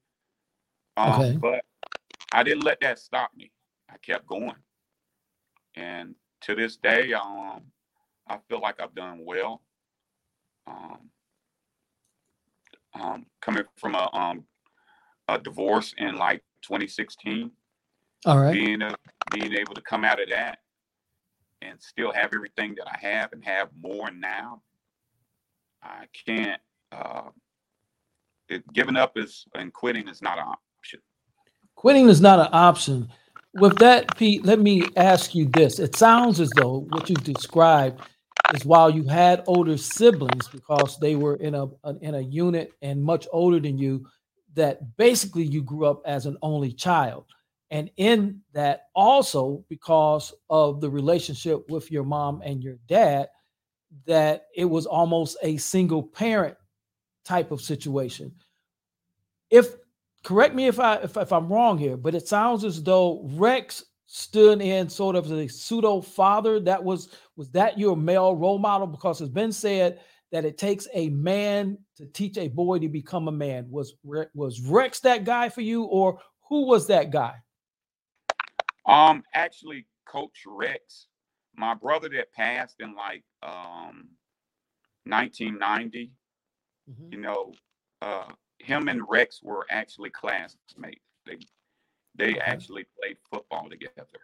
[0.97, 1.37] Um, Okay.
[1.37, 1.65] But
[2.33, 3.51] I didn't let that stop me.
[3.91, 4.55] I kept going,
[5.75, 7.63] and to this day, um,
[8.29, 9.63] I feel like I've done well.
[10.67, 11.11] Um,
[12.95, 14.45] um, coming from a um,
[15.29, 17.51] a divorce in like 2016,
[18.27, 18.53] All right.
[18.53, 18.95] being a,
[19.33, 20.59] being able to come out of that
[21.63, 24.63] and still have everything that I have and have more now.
[25.83, 26.61] I can't.
[26.93, 27.31] Uh,
[28.49, 30.70] it, giving up is and quitting is not an option.
[31.81, 33.09] Quitting is not an option.
[33.55, 35.79] With that, Pete, let me ask you this.
[35.79, 38.03] It sounds as though what you've described
[38.55, 41.69] is while you had older siblings because they were in a
[42.03, 44.05] in a unit and much older than you,
[44.53, 47.25] that basically you grew up as an only child.
[47.71, 53.29] And in that also because of the relationship with your mom and your dad,
[54.05, 56.59] that it was almost a single parent
[57.25, 58.35] type of situation.
[59.49, 59.77] If
[60.23, 63.85] correct me if I if, if I'm wrong here, but it sounds as though Rex
[64.07, 66.61] stood in sort of a pseudo father.
[66.61, 68.87] That was was that your male role model?
[68.87, 70.01] Because it's been said
[70.33, 73.67] that it takes a man to teach a boy to become a man.
[73.71, 73.95] Was
[74.35, 77.35] was Rex that guy for you, or who was that guy?
[78.87, 81.07] Um, actually, Coach Rex,
[81.55, 84.09] my brother that passed in like um
[85.05, 86.11] 1990,
[86.91, 87.13] Mhm.
[87.13, 87.55] you know,
[88.03, 91.01] uh, him and Rex were actually classmates.
[91.27, 91.39] They
[92.17, 92.41] they Okay.
[92.41, 94.21] actually played football together.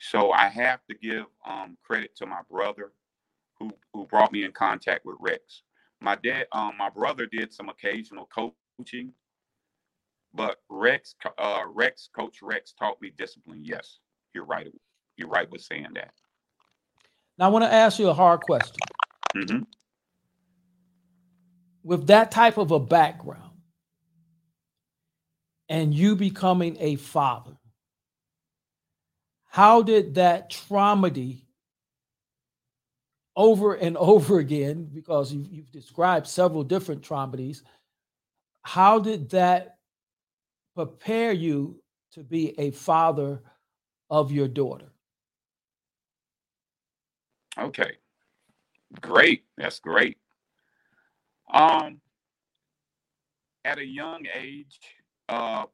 [0.00, 2.92] So I have to give um, credit to my brother
[3.58, 5.62] who who brought me in contact with Rex.
[6.00, 9.12] My dad, um, my brother did some occasional coaching,
[10.34, 13.60] but Rex, uh, Rex, Coach Rex taught me discipline.
[13.64, 14.00] Yes,
[14.34, 14.68] you're right.
[15.16, 16.12] You're right with saying that.
[17.38, 18.82] Now I want to ask you a hard question.
[19.34, 19.60] hmm
[21.82, 23.44] With that type of a background,
[25.68, 27.56] and you becoming a father,
[29.50, 31.42] how did that traumedy
[33.36, 37.62] over and over again, because you've, you've described several different traumedies,
[38.62, 39.78] how did that
[40.74, 41.80] prepare you
[42.12, 43.42] to be a father
[44.10, 44.90] of your daughter?
[47.58, 47.92] Okay.
[49.00, 49.44] Great.
[49.56, 50.18] That's great.
[51.52, 52.00] Um,
[53.64, 54.78] at a young age,
[55.28, 55.64] uh,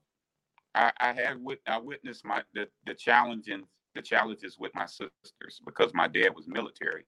[0.75, 3.63] I, I had wit- I witnessed my the, the challenges
[3.95, 7.05] the challenges with my sisters because my dad was military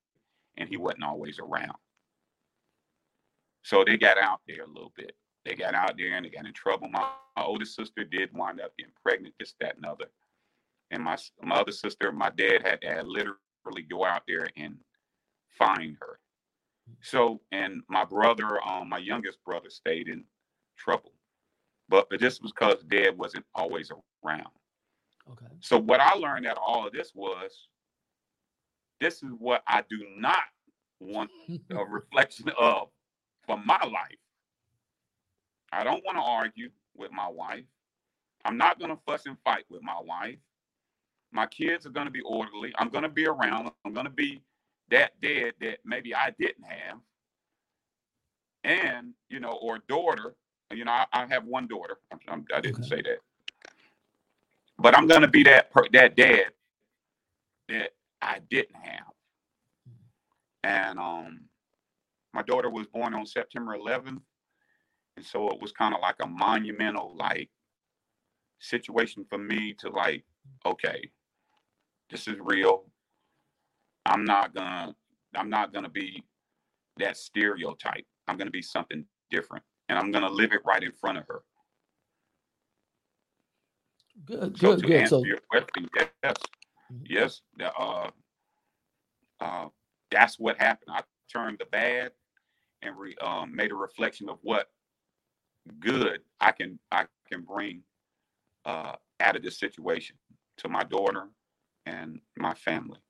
[0.57, 1.77] and he wasn't always around.
[3.62, 5.17] So they got out there a little bit.
[5.45, 6.89] They got out there and they got in trouble.
[6.89, 10.07] My, my oldest sister did wind up getting pregnant, this, that, and other.
[10.91, 14.77] And my my other sister, my dad had to literally go out there and
[15.59, 16.21] find her.
[17.01, 20.24] So, and my brother, um, my youngest brother, stayed in
[20.78, 21.12] trouble,
[21.89, 23.91] but but this was because dad wasn't always
[24.24, 24.49] around.
[25.30, 25.47] Okay.
[25.61, 27.68] So what I learned out of all of this was,
[29.01, 30.39] this is what I do not
[31.01, 31.30] want
[31.70, 32.89] a reflection of
[33.47, 34.18] for my life.
[35.72, 37.64] I don't want to argue with my wife.
[38.45, 40.39] I'm not going to fuss and fight with my wife.
[41.32, 42.72] My kids are going to be orderly.
[42.78, 43.70] I'm going to be around.
[43.84, 44.41] I'm going to be
[44.91, 46.99] that dad that maybe I didn't have.
[48.64, 50.37] And, you know, or daughter,
[50.72, 51.99] you know, I, I have one daughter.
[52.28, 52.89] I'm, I did not Okay.
[52.89, 53.18] say that.
[54.78, 56.47] But I'm going to be that per, that dad
[57.68, 57.91] that
[58.22, 59.05] I didn't have.
[60.64, 61.41] And um
[62.34, 64.20] my daughter was born on September 11th.
[65.16, 67.51] And so it was kind of like a monumental like
[68.61, 70.24] situation for me to like,
[70.66, 71.11] okay,
[72.11, 72.84] this is real.
[74.07, 74.95] I'm not gonna
[75.35, 76.25] I'm not gonna be
[76.99, 78.07] that stereotype.
[78.29, 79.65] I'm gonna be something different.
[79.89, 81.43] And I'm gonna live it right in front of her.
[84.25, 84.97] Good, So good, to good.
[84.97, 86.37] answer So your question, yes,
[86.93, 87.07] Mhm.
[87.09, 88.11] yes, the, uh,
[89.41, 89.69] uh,
[90.11, 90.91] that's what happened.
[90.97, 92.13] I turned the bad
[92.83, 94.71] and re, um, made a reflection of what
[95.81, 97.83] good I can I can bring
[98.65, 100.17] uh, out of this situation
[100.59, 101.29] to my daughter
[101.87, 103.01] and my family.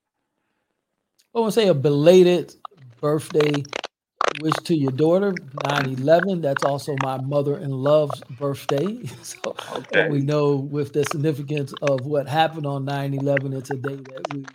[1.37, 2.55] I want to say a belated
[3.01, 3.67] birthday
[4.33, 6.43] wish to your daughter, 9-11.
[6.43, 9.03] That's also my mother-in-law's birthday.
[9.23, 10.09] So Okay.
[10.09, 14.47] we know with the significance of what happened on 9-11, it's a day that we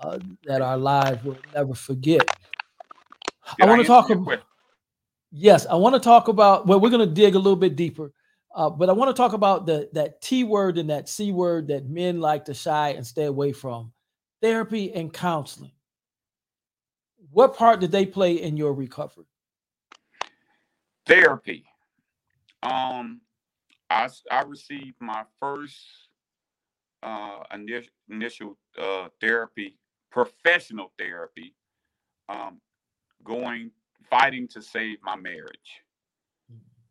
[0.00, 2.30] uh, that our lives will never forget.
[3.56, 4.42] Did I want to talk about?
[5.32, 6.66] Yes, I want to talk about.
[6.66, 8.12] Well, we're going to dig a little bit deeper,
[8.54, 11.68] uh, but I want to talk about the that T word and that C word
[11.68, 13.92] that men like to shy and stay away from:
[14.40, 15.72] therapy and counseling.
[17.30, 19.26] What part did they play in your recovery?
[21.06, 21.64] therapy.
[22.62, 23.20] Um,
[23.90, 25.78] I I received my first
[27.02, 29.78] uh initial, initial uh therapy,
[30.10, 31.54] professional therapy,
[32.28, 32.60] um,
[33.24, 33.70] going
[34.10, 35.82] fighting to save my marriage.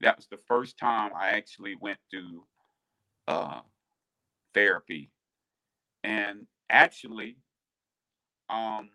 [0.01, 2.45] That was the first time I actually went to
[3.27, 3.61] uh
[4.53, 5.11] therapy,
[6.03, 7.37] and actually,
[8.49, 8.89] um,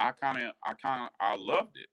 [0.00, 1.88] I kind of I kind of I loved it.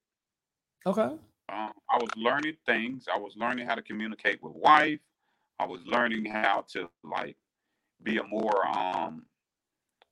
[0.88, 1.01] Okay.
[1.01, 3.05] um, I was learning things.
[3.14, 4.99] I was learning how to communicate with wife.
[5.60, 7.36] I was learning how to like
[8.01, 9.26] be a more um,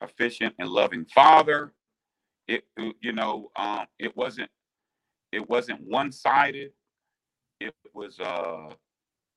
[0.02, 1.74] efficient and loving father.
[2.48, 2.66] It,
[3.02, 4.50] you know, um, it wasn't
[5.32, 6.72] it wasn't one sided.
[7.60, 8.74] It was uh,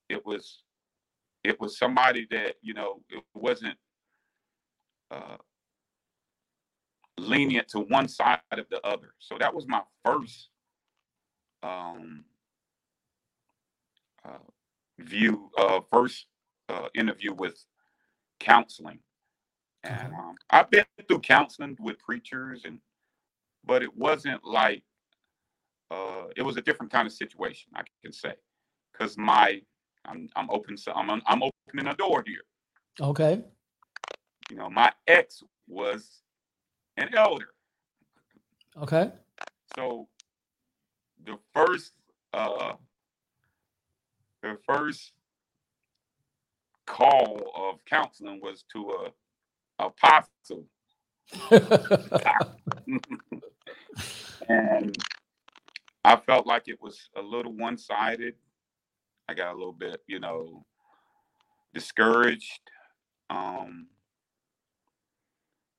[0.09, 0.63] it was
[1.45, 3.77] it was somebody that you know it wasn't
[5.11, 5.37] uh,
[7.19, 9.15] lenient to one side of the other.
[9.19, 10.49] So that was my first
[11.63, 12.25] um,
[14.25, 14.39] uh,
[14.99, 16.27] view, uh, first
[16.69, 17.63] uh, interview with
[18.41, 19.01] counseling.
[19.85, 22.81] And um, I've been through counseling with preachers, and
[23.65, 24.83] but it wasn't like
[25.91, 28.35] uh, it was a different kind of situation, I can say,
[28.93, 29.63] because my
[30.05, 32.43] I'm I'm open, so I'm I'm opening a door here.
[33.01, 33.43] Okay.
[34.51, 36.23] You know, my ex was
[36.99, 37.49] an elder,
[38.77, 39.11] Okay.
[39.77, 40.09] so
[41.25, 41.93] the first
[42.33, 42.75] uh,
[44.43, 45.13] the first
[46.87, 50.65] call of counseling was to a apostle
[54.49, 54.97] and
[56.05, 58.35] I felt like it was a little one-sided.
[59.29, 60.65] I got a little bit, you know,
[61.75, 62.63] discouraged.
[63.29, 63.89] Um,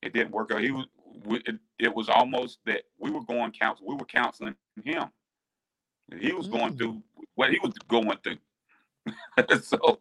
[0.02, 0.62] it didn't work out.
[0.62, 0.86] He was.
[1.26, 3.86] We- It, it was almost that we were going counsel.
[3.88, 5.10] We were counseling him.
[6.20, 6.78] He was going Mm.
[6.78, 7.02] through
[7.36, 8.38] what he was going through.
[9.62, 10.00] so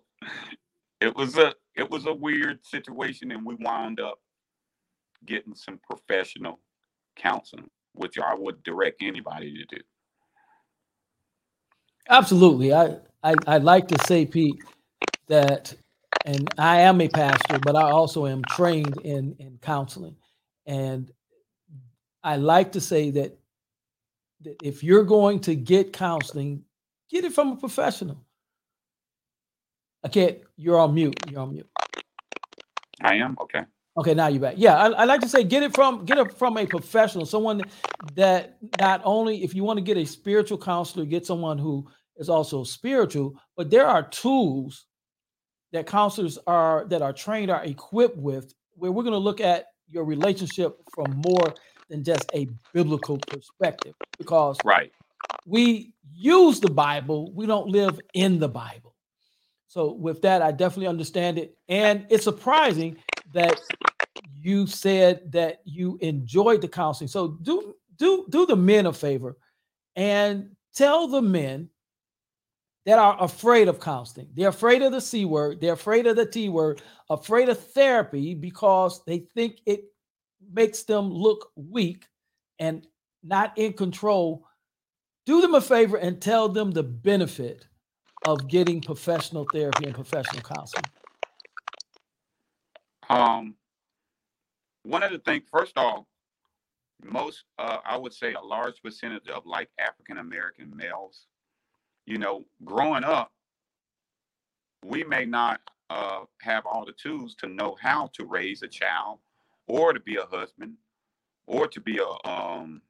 [1.02, 4.20] it was a it was a weird situation, and we wound up
[5.26, 6.60] getting some professional
[7.16, 9.82] counseling, which I would direct anybody to do.
[12.10, 12.74] Absolutely.
[12.74, 14.64] I, I I like to say, Pete,
[15.28, 15.76] that
[16.26, 20.18] and I am a pastor, but I also am trained in in counseling.
[20.70, 21.12] And
[22.24, 23.40] I like to say that,
[24.42, 26.64] that if you're going to get counseling,
[27.10, 28.24] get it from a professional.
[30.04, 31.20] I can't, you're on mute.
[31.28, 31.68] You're on mute.
[33.02, 33.64] I am okay.
[33.98, 34.54] Okay, now you're back.
[34.58, 37.64] Yeah, I, I, like to say get it from get it from a professional, someone
[38.14, 42.30] that not only if you want to get a spiritual counselor, get someone who is
[42.30, 44.86] also spiritual, but there are tools
[45.74, 49.66] that counselors are that are trained are equipped with where we're going to look at
[49.90, 51.54] your relationship from more
[51.90, 54.92] than just a biblical perspective because right.
[55.46, 58.96] we use the bible we don't live in the bible.
[59.68, 62.98] So with that i definitely understand it and it's surprising
[63.34, 63.60] that
[64.42, 67.08] you said that you enjoyed the counseling.
[67.08, 69.38] So do do do the men a favor
[69.96, 71.70] and tell the men
[72.90, 74.28] that are afraid of counseling.
[74.34, 78.34] They're afraid of the C word, they're afraid of the T word, afraid of therapy
[78.34, 79.84] because they think it
[80.52, 82.08] makes them look weak
[82.58, 82.88] and
[83.22, 84.48] not in control.
[85.28, 87.68] Do them a favor and tell them the benefit
[88.26, 90.86] of getting professional therapy and professional counseling.
[93.08, 93.54] Um,
[94.82, 96.06] one of the things, first off,
[97.04, 101.28] most, uh, I would say a large percentage of like African American males
[102.10, 103.32] you know, growing up,
[104.84, 109.20] we may not uh, have all the tools to know how to raise a child
[109.68, 110.74] or to be a husband
[111.48, 112.82] or to be a um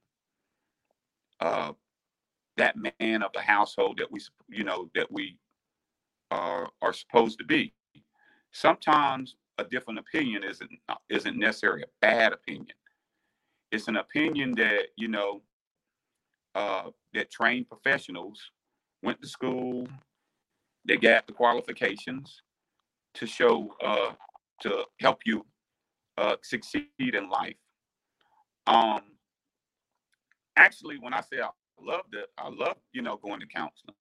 [1.42, 1.72] uh
[2.58, 5.38] that man of the household that we you know that we
[6.32, 7.74] uh, are supposed to be.
[8.52, 10.72] Sometimes a different opinion isn't
[11.10, 12.68] isn't necessarily a bad opinion.
[13.72, 15.42] It's an opinion that you know
[16.56, 18.42] uh, that trained professionals
[19.02, 19.88] went to school,
[20.86, 22.41] they got the qualifications
[23.16, 24.12] to show uh,
[24.62, 25.45] to help you
[26.18, 27.56] uh, succeed in life.
[28.68, 29.02] Um,
[30.56, 31.50] actually, when I say I
[31.82, 33.95] loved it, I love you know going to counseling.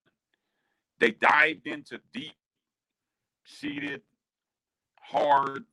[0.99, 2.35] They dived into deep,
[3.45, 4.03] seated,
[5.01, 5.65] hard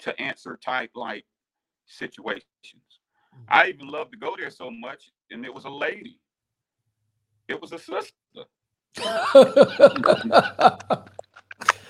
[0.00, 1.24] to answer type like
[1.86, 2.44] situations.
[2.64, 3.44] Mm-hmm.
[3.48, 6.18] I even loved to go there so much, and it was a lady.
[7.48, 8.12] It was a sister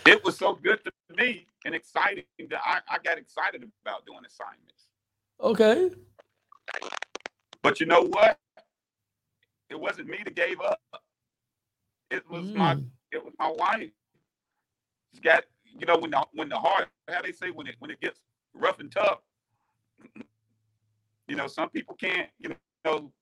[0.06, 4.20] it was so good to me and exciting that I, I got excited about doing
[4.26, 4.88] assignments.
[5.40, 5.90] Okay.
[7.62, 8.38] But you know what?
[9.70, 10.80] It wasn't me that gave up.
[12.10, 12.54] It was mm.
[12.54, 12.76] my
[13.12, 13.90] it was my wife.
[15.12, 17.90] It's got you know when the when the heart how they say when it when
[17.90, 18.20] it gets
[18.54, 19.18] rough and tough.
[21.28, 23.12] You know, some people can't, you know,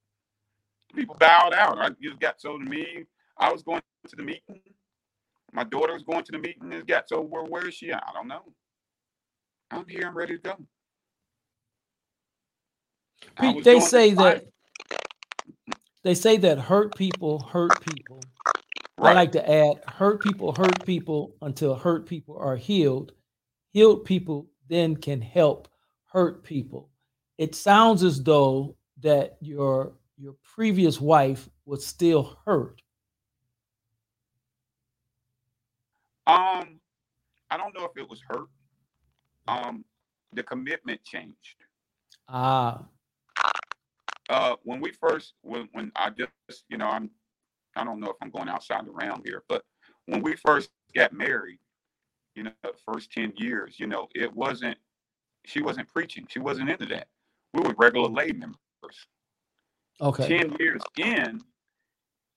[0.94, 1.78] people bowed out.
[1.78, 3.04] I just got so to me,
[3.38, 4.60] I was going to the meeting.
[5.52, 8.02] My daughter was going to the meeting and got so where where is she at?
[8.06, 8.42] I don't know.
[9.70, 10.56] I'm here, I'm ready to go.
[13.40, 14.44] Pete, they say that
[16.02, 18.20] they say that hurt people hurt people.
[18.98, 19.10] Right.
[19.10, 23.12] I like to add hurt people hurt people until hurt people are healed.
[23.72, 25.68] Healed people then can help
[26.06, 26.90] hurt people.
[27.36, 32.82] It sounds as though that your your previous wife was still hurt
[36.28, 36.78] Um,
[37.50, 38.48] I don't know if it was hurt.
[39.48, 39.84] Um,
[40.34, 41.64] the commitment changed.
[42.28, 42.82] Ah.
[44.28, 47.10] Uh, when we first, when when I just, you know, I'm,
[47.74, 49.62] I don't know if I'm going outside the realm here, but
[50.04, 51.58] when we first got married,
[52.34, 54.76] you know, the first ten years, you know, it wasn't,
[55.46, 57.08] she wasn't preaching, she wasn't into that.
[57.54, 58.54] We were regular lay members.
[59.98, 60.28] Okay.
[60.28, 61.40] Ten years in,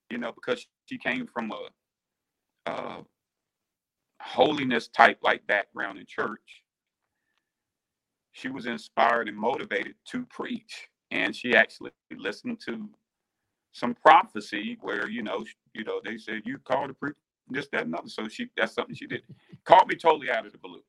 [0.10, 3.02] you know, because she came from a, uh,
[4.22, 6.64] holiness type like background in church,
[8.32, 10.88] she was inspired and motivated to preach.
[11.12, 12.90] And she actually listened to
[13.74, 17.16] some prophecy where, you know, you know, they said you called to preach
[17.50, 18.10] this, that, and other.
[18.10, 19.24] So she that's something she did.
[19.66, 20.84] Caught me totally out of the blue.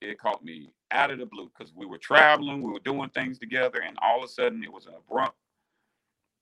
[0.00, 3.38] It caught me out of the blue because we were traveling, we were doing things
[3.38, 5.36] together, and all of a sudden it was an abrupt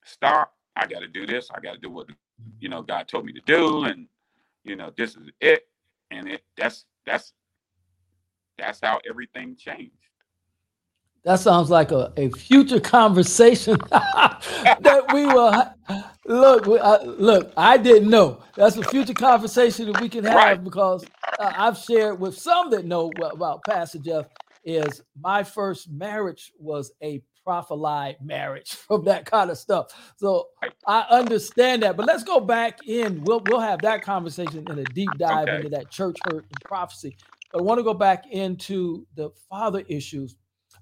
[0.05, 0.53] stop.
[0.77, 1.51] I got to do this.
[1.55, 2.09] I got to do what
[2.61, 4.09] you know God told me to do, and
[4.65, 5.69] you know, this is it.
[6.11, 7.33] And it that's that's
[8.59, 9.93] that's how everything changed.
[11.25, 15.65] That sounds like a, a future conversation that we will
[16.27, 16.67] look.
[16.69, 18.43] Uh, look, I didn't know.
[18.57, 20.63] That's a future conversation that we can have right.
[20.63, 21.05] because
[21.39, 24.27] uh, I've shared with some that know about Pastor Jeff.
[24.67, 29.89] Is my first marriage was a prophylite marriage from that kind of stuff.
[30.17, 30.49] So
[30.87, 31.97] I understand that.
[31.97, 33.23] But let's go back in.
[33.25, 35.57] We'll we'll have that conversation in a deep dive okay.
[35.57, 37.17] into that church hurt and prophecy.
[37.53, 40.37] But I want to go back into the father issues.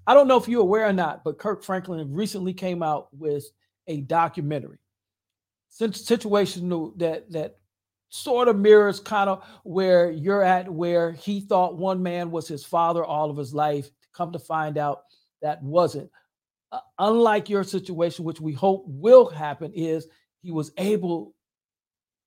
[0.05, 3.45] I don't know if you're aware or not, but Kirk Franklin recently came out with
[3.87, 4.79] a documentary.
[5.69, 7.57] Since situation that that
[8.13, 12.63] sort of mirrors kind of where you're at, where he thought one man was his
[12.63, 13.89] father all of his life.
[14.13, 15.05] Come to find out
[15.41, 16.11] that wasn't.
[16.73, 20.07] Uh, unlike your situation, which we hope will happen, is
[20.41, 21.35] he was able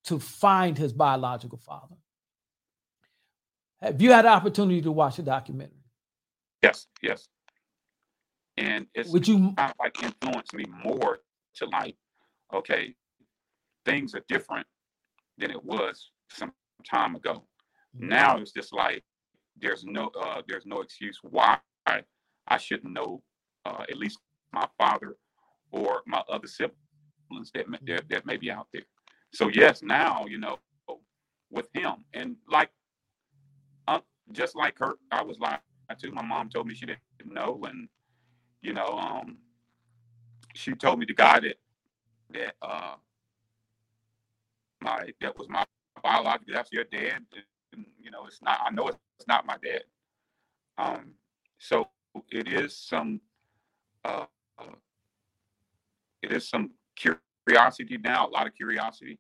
[0.04, 1.96] to find his biological father.
[3.82, 5.84] Have you had the opportunity to watch the documentary?
[6.62, 7.28] Yes, yes.
[8.56, 11.18] And it's Would you kind of like influenced me more
[11.56, 11.96] to like,
[12.54, 12.94] okay,
[13.84, 14.66] things are different
[15.38, 16.52] than it was some
[16.88, 17.44] time ago.
[17.94, 19.02] Now it's just like
[19.60, 23.22] there's no uh there's no excuse why I shouldn't know
[23.66, 24.18] uh at least
[24.56, 25.16] my father
[25.70, 28.86] or my other siblings that may, that, that may be out there.
[29.32, 30.58] So yes, now you know
[31.50, 32.70] with him and like
[33.88, 34.00] uh,
[34.32, 35.60] just like her, I was like
[36.02, 36.12] too.
[36.12, 37.00] My mom told me she didn't
[37.32, 37.88] know, and
[38.62, 39.38] you know, um,
[40.54, 41.56] she told me the guy that
[42.30, 42.94] that uh
[44.80, 45.64] my that was my
[46.02, 47.20] biological that's your dad.
[47.72, 48.58] And, you know, it's not.
[48.64, 48.98] I know it's,
[49.28, 49.82] not my dad.
[50.78, 51.12] Um,
[51.58, 51.88] so
[52.30, 53.20] it is some
[54.04, 54.26] uh
[56.22, 59.18] it is some curiosity now, a lot of curiosity,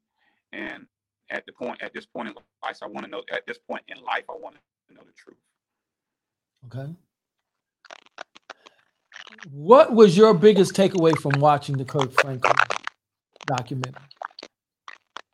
[0.52, 0.86] and
[1.30, 3.22] at the point at this point in life, I want to know.
[3.32, 4.56] At this point in life, I want
[4.88, 5.36] to know the truth.
[6.66, 6.92] Okay.
[9.50, 12.52] What was your biggest takeaway from watching the Kirk Franklin
[13.46, 14.02] documentary?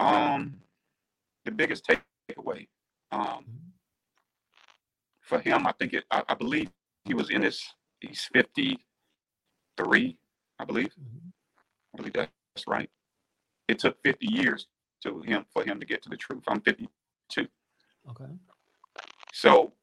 [0.00, 0.54] Um,
[1.44, 1.88] the biggest
[2.28, 2.66] takeaway,
[3.12, 3.44] um,
[5.20, 6.04] for him, I think it.
[6.10, 6.70] I, I believe
[7.04, 7.62] he was in his.
[8.00, 8.84] He's fifty
[9.76, 10.18] three,
[10.58, 10.94] I believe.
[10.94, 11.32] Mhm.
[11.94, 12.90] I believe that's right.
[13.68, 14.68] It took fifty years
[15.02, 16.44] to him for him to get to the truth.
[16.48, 16.88] I'm fifty
[17.28, 17.48] two.
[18.08, 18.38] Okay.
[19.32, 19.76] So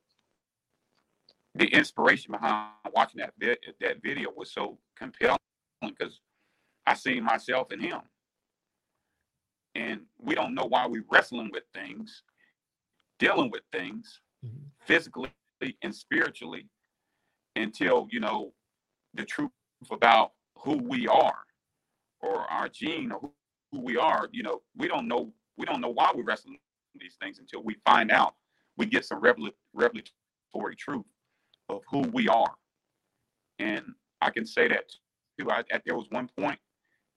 [1.56, 5.40] the inspiration behind watching that vid- that video was so compelling
[5.82, 6.22] because
[6.86, 8.02] I see myself in him.
[9.76, 12.24] And we don't know why we're wrestling with things,
[13.18, 14.72] dealing with things Mhm.
[14.82, 15.34] physically
[15.82, 16.70] and spiritually
[17.56, 18.54] until, you know,
[19.14, 19.52] the truth
[19.92, 21.40] about who we are
[22.22, 23.32] or our gene or who,
[23.82, 26.58] we are, you know, we don't know we don't know why we're wrestling
[27.00, 28.34] these things until we find out
[28.78, 31.06] we get some revel- revelatory truth
[31.70, 32.54] of who we are.
[33.60, 33.86] And
[34.22, 34.86] I can say that
[35.40, 35.50] too.
[35.52, 36.60] I, at, there was one point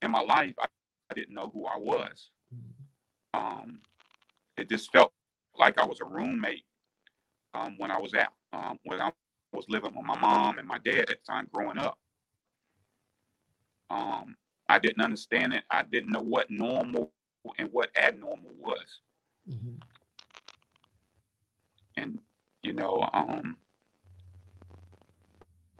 [0.01, 0.67] in my life I,
[1.11, 2.29] I didn't know who I was.
[3.33, 3.79] Um,
[4.57, 5.11] it just felt
[5.57, 6.65] like I was a roommate
[7.53, 9.11] um, when I was out um, when I
[9.53, 11.97] was living with my mom and my dad at the time growing up.
[13.93, 14.35] Um,
[14.67, 15.63] I didn't understand it.
[15.69, 17.11] I didn't know what normal
[17.57, 19.01] and what abnormal was.
[19.49, 19.81] Mhm.
[21.97, 22.19] and
[22.61, 23.57] you know um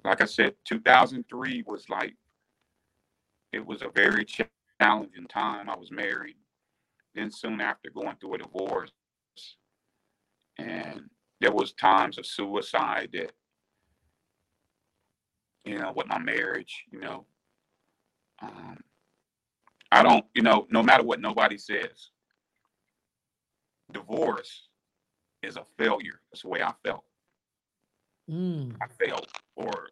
[0.03, 2.13] like i said 2003 was like
[3.53, 6.35] it was a very challenging time i was married
[7.15, 8.91] then soon after going through a divorce
[10.57, 11.09] and
[11.39, 13.31] there was times of suicide that
[15.63, 17.25] you know with my marriage you know
[18.43, 18.77] um
[19.91, 22.09] i don't you know no matter what nobody says
[23.91, 24.67] divorce
[25.43, 26.19] is a failure.
[26.31, 27.03] That's the way I felt.
[28.29, 28.75] Mm.
[28.81, 29.89] I failed, or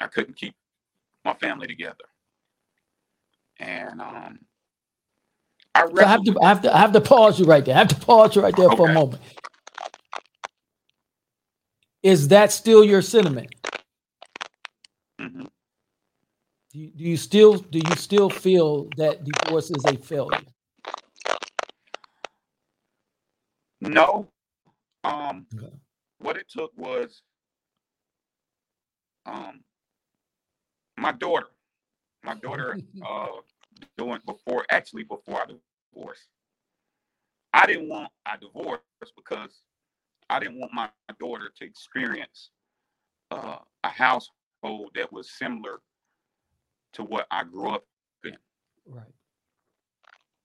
[0.00, 0.54] I couldn't keep
[1.24, 2.04] my family together.
[3.58, 4.38] And um,
[5.74, 7.74] I So I have to, I have to, I have to pause you right there.
[7.74, 9.22] I have to pause you right there for a moment.
[12.02, 13.54] Is that still your sentiment?
[15.18, 15.48] with- mhm.
[16.76, 20.44] Do you, do you still, do you still feel that divorce is a failure?
[23.80, 24.28] No.
[25.02, 25.72] Um, Okay.
[26.18, 27.22] what it took was
[29.24, 29.60] um,
[30.98, 31.46] my daughter.
[32.22, 33.28] My daughter uh,
[33.96, 35.46] doing before actually before I
[35.94, 36.28] divorced.
[37.54, 38.80] I didn't want a divorce
[39.16, 39.62] because
[40.28, 42.50] I didn't want my daughter to experience
[43.30, 45.80] uh, a household that was similar
[46.96, 47.84] to what I grew up
[48.24, 48.36] in.
[48.86, 49.04] Right.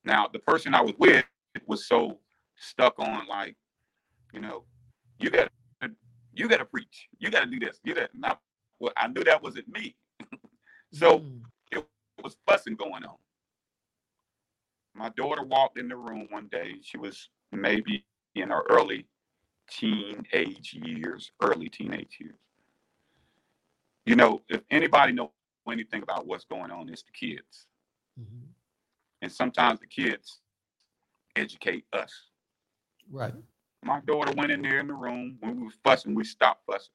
[0.04, 1.24] Now, the person I was with
[1.66, 2.20] was so
[2.56, 3.56] stuck on like,
[4.34, 4.64] you know,
[5.20, 5.50] you got
[5.82, 5.92] to
[6.34, 8.40] you got to preach, you got to do this, you got not.
[8.80, 9.96] Well, I knew that wasn't me.
[10.94, 11.42] so Mm.
[11.72, 11.86] it
[12.24, 13.18] was fussing going on.
[14.94, 16.76] My daughter walked in the room one day.
[16.82, 19.06] She was maybe in her early
[19.70, 22.36] teenage years, early teenage years.
[24.06, 25.32] You know, if anybody know
[25.70, 27.68] anything about what's going on, it's the kids.
[28.20, 28.48] Mhm.
[29.22, 30.42] And sometimes the kids
[31.36, 32.30] educate us.
[33.10, 33.34] Right.
[33.84, 36.94] My daughter went in there in the room when we were fussing, we stopped fussing.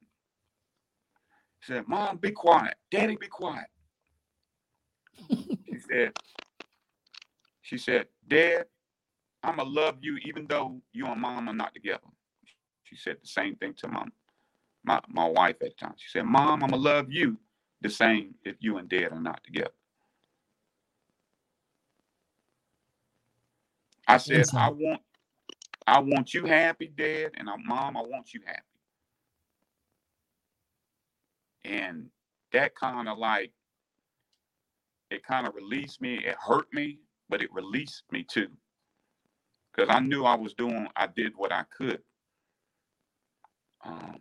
[1.60, 2.76] She said, Mom, be quiet.
[2.90, 3.66] Daddy, be quiet.
[5.28, 6.12] she said,
[7.62, 8.66] she said, Dad,
[9.42, 12.06] I'ma love you even though you and mom are not together.
[12.84, 14.12] She said the same thing to mom,
[14.84, 15.94] my, my wife at the time.
[15.96, 17.38] She said, Mom, I'ma love you
[17.82, 19.70] the same if you and dad are not together.
[24.08, 24.56] I said, Inside.
[24.56, 25.02] I want
[25.86, 28.62] I want you happy, Dad, and I, Mom, I want you happy.
[31.64, 32.06] And
[32.52, 33.52] that kind of like
[35.10, 36.16] it kind of released me.
[36.16, 38.48] It hurt me, but it released me too.
[39.74, 42.00] Because I knew I was doing, I did what I could.
[43.84, 44.18] Um,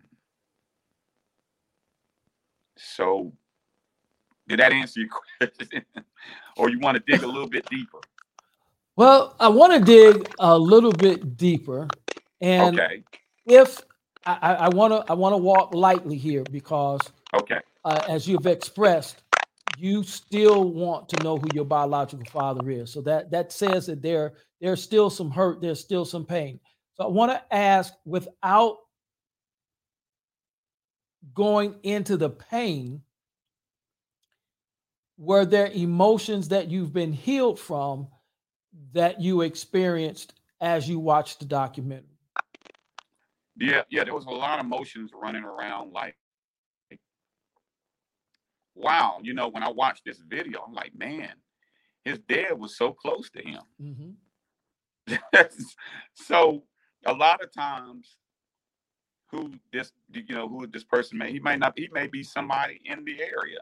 [2.78, 3.34] so
[4.48, 5.86] did that answer your question?
[6.58, 8.00] or you want to dig a little bit deeper?
[8.96, 11.88] Well, I want to dig a little bit deeper,
[12.40, 13.04] and okay.
[13.46, 13.82] if
[14.26, 17.02] I want to, I want to walk lightly here because,
[17.34, 17.60] Okay.
[17.84, 19.22] uh, as you've expressed,
[19.78, 22.92] you still want to know who your biological father is.
[22.92, 26.60] So that that says that there there's still some hurt, there's still some pain.
[26.96, 28.78] So I want to ask, without
[31.34, 33.02] going into the pain,
[35.18, 38.08] were there emotions that you've been healed from
[38.94, 42.10] that you experienced as you watched the documentary?
[43.58, 46.16] Yeah, yeah, there was a lot of emotions running around like
[48.76, 51.32] wow, you know, when I watched this video, I'm like, man,
[52.04, 53.62] his dad was so close to him.
[53.82, 55.38] Mm-hmm.
[56.14, 56.64] so
[57.06, 58.18] a lot of times
[59.32, 62.82] who this you know who this person may he might not he may be somebody
[62.86, 63.60] in the area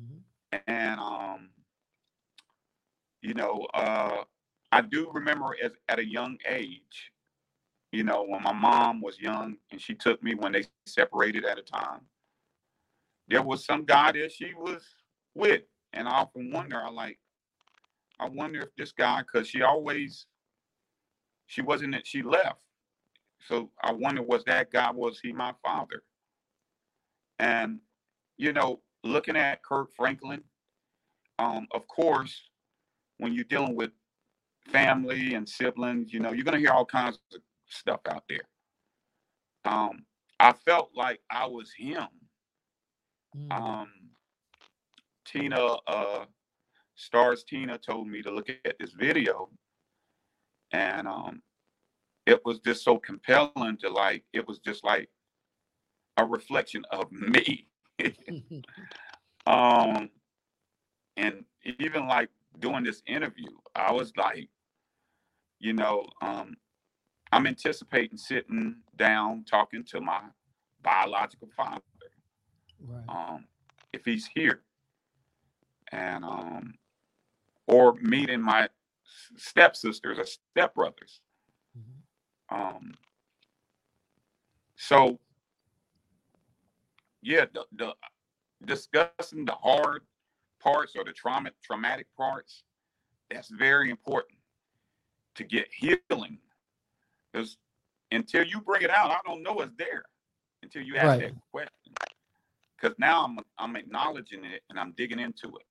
[0.00, 0.22] Mhm.
[0.66, 1.48] And um
[3.22, 4.22] you know uh
[4.72, 7.12] i do remember as at a young age
[7.92, 11.58] you know when my mom was young and she took me when they separated at
[11.58, 12.00] a time
[13.28, 14.82] there was some guy that she was
[15.34, 15.62] with.
[15.94, 17.18] And i often wonder i like
[18.18, 20.26] i wonder if this guy because she always
[21.46, 22.62] she wasn't that she left.
[23.48, 26.02] So i wonder was that guy was he my father?
[27.38, 27.80] And
[28.38, 30.42] you know looking at kirk franklin
[31.38, 32.50] um, of course,
[33.18, 33.90] when you're dealing with
[34.68, 38.48] family and siblings, you know, you're gonna hear all kinds of stuff out there.
[39.64, 40.04] Um,
[40.38, 42.06] I felt like I was him.
[43.36, 43.52] Mm.
[43.52, 43.88] Um,
[45.24, 46.24] Tina, uh,
[46.94, 49.48] Stars Tina told me to look at this video,
[50.72, 51.42] and um,
[52.26, 55.08] it was just so compelling to like, it was just like
[56.18, 57.66] a reflection of me.
[59.46, 60.10] um,
[61.16, 62.28] and even like
[62.58, 64.48] doing this interview, I was like,
[65.58, 66.56] you know, um,
[67.30, 70.20] I'm anticipating sitting down talking to my
[70.82, 71.82] biological father,
[72.80, 73.04] right.
[73.08, 73.46] um,
[73.92, 74.62] if he's here,
[75.92, 76.74] and um,
[77.66, 78.68] or meeting my
[79.36, 81.20] stepsisters or stepbrothers.
[81.78, 82.02] Mhm.
[82.50, 82.94] Um,
[84.76, 85.18] so
[87.22, 87.94] yeah, the, the
[88.66, 90.02] discussing the hard
[90.60, 92.62] parts or the trauma traumatic parts,
[93.30, 94.38] that's very important
[95.36, 96.38] to get healing.
[97.32, 97.56] Because
[98.10, 100.04] until you bring it out, I don't know it's there
[100.62, 101.20] until you ask Right.
[101.20, 101.94] that question.
[102.80, 105.66] Because now I'm I'm acknowledging it and I'm digging into it.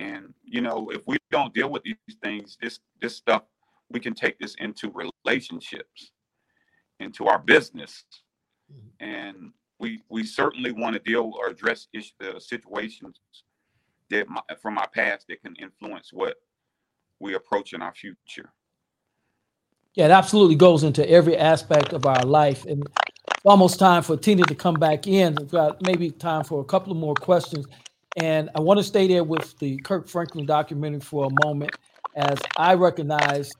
[0.00, 3.44] And you know, if we don't deal with these things, this this stuff,
[3.90, 4.90] we can take this into
[5.24, 6.10] relationships,
[7.00, 8.04] into our business,
[8.72, 8.90] Mhm.
[9.00, 9.52] and
[9.84, 13.20] we we certainly want to deal or address ish, uh, situations
[14.10, 16.36] that my, from our past that can influence what
[17.20, 18.50] we approach in our future.
[19.94, 22.64] Yeah, it absolutely goes into every aspect of our life.
[22.64, 25.36] And it's almost time for Tina to come back in.
[25.36, 27.66] We've got maybe time for a couple of more questions.
[28.16, 31.70] And I want to stay there with the Kirk Franklin documentary for a moment,
[32.16, 33.52] as I recognize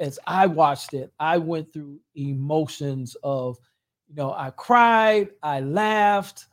[0.00, 3.58] as I watched it, I went through emotions of,
[4.08, 6.46] you know, I cried, I laughed,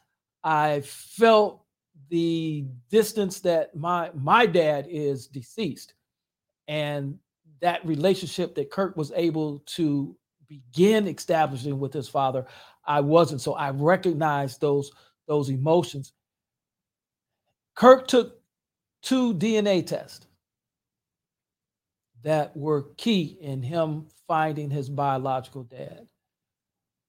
[0.44, 1.64] I felt
[2.10, 5.94] the distance that my my dad is deceased,
[6.68, 7.18] and
[7.62, 10.16] that relationship that Kirk was able to
[10.48, 12.46] begin establishing with his father,
[12.86, 13.42] I wasn't.
[13.42, 14.92] So I recognized those
[15.28, 16.14] those emotions.
[17.76, 18.42] Kirk took
[19.02, 20.28] two DNA tests
[22.24, 26.08] that were key in him finding his biological dad.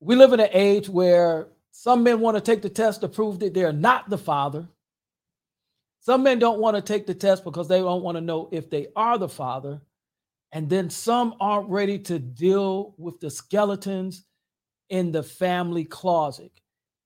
[0.04, 3.38] We live in an age where some men want to take the test to prove
[3.38, 4.66] that they're not the father.
[6.00, 8.68] Some men don't want to take the test because they don't want to know if
[8.68, 9.80] they are the father.
[10.50, 14.24] And then some aren't ready to deal with the skeletons
[14.90, 16.50] in the family closet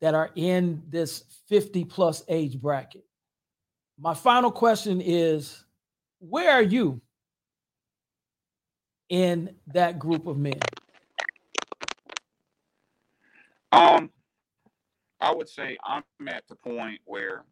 [0.00, 3.04] that are in this 50 plus age bracket.
[4.00, 5.62] My final question is
[6.18, 7.02] where are you
[9.10, 10.60] in that group of men?
[13.76, 14.10] Um,
[15.20, 17.44] I would say I'm at the point where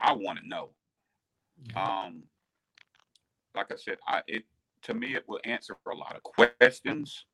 [0.00, 0.70] I want to know.
[1.74, 2.22] Um,
[3.54, 4.44] like I said, I it
[4.82, 7.26] to me it will answer a lot of questions.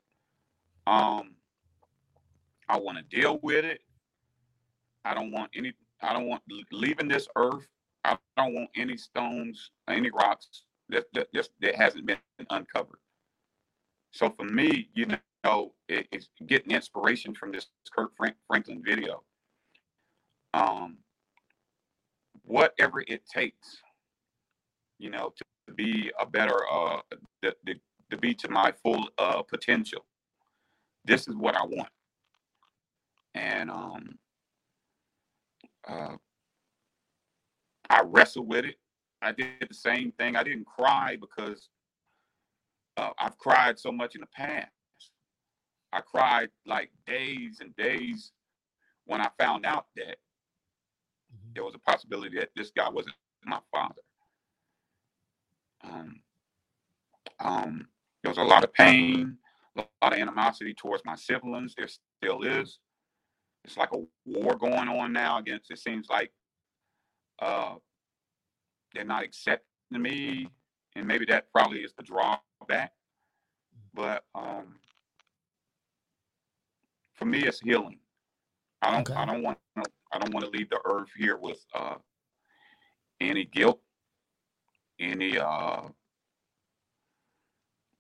[0.87, 1.35] Um,
[2.69, 3.83] I want to deal with it.
[5.05, 5.73] I don't want any.
[6.01, 6.43] I don't want
[6.73, 7.69] leaving this earth.
[8.05, 12.19] I don't want any stones, any rocks that that just that hasn't been
[12.51, 12.99] uncovered.
[14.13, 15.07] So for me, you
[15.45, 18.13] know, it, it's getting inspiration from this Kirk
[18.47, 19.23] Franklin video.
[20.55, 20.99] Um,
[22.45, 23.79] whatever it takes,
[24.99, 27.01] you know, to, be a better, uh,
[27.43, 27.75] to, to,
[28.11, 30.05] to be to my full uh, potential.
[31.05, 31.89] This is what I want,
[33.35, 34.19] and um,
[35.89, 36.17] uh,
[37.89, 38.77] I wrestled with it.
[39.23, 40.37] I did the same thing.
[40.37, 41.69] I didn't cry because
[42.99, 44.71] uh, I've cried so much in the past.
[45.93, 48.33] I cried like days and days
[49.05, 50.17] when I found out that
[51.35, 51.53] mm-hmm.
[51.55, 53.15] there was a possibility that this guy wasn't
[53.45, 54.03] my father.
[55.85, 56.21] Um,
[57.41, 57.89] um,
[58.23, 59.37] there was a lot of pain,
[59.77, 61.75] a lot of animosity towards my siblings.
[61.77, 62.79] There still is.
[63.65, 65.71] It's like a war going on now against.
[65.71, 66.33] It seems like
[67.41, 67.75] uh,
[68.95, 70.49] they're not accepting me,
[70.97, 72.93] and maybe that probably is the drawback.
[73.95, 74.77] But um,
[77.23, 77.99] for me, it's healing.
[78.83, 79.09] I don't.
[79.09, 79.15] Okay.
[79.15, 79.59] I don't want.
[79.77, 81.95] I don't want to leave the earth here with uh,
[83.21, 83.81] any guilt,
[84.99, 85.83] any uh,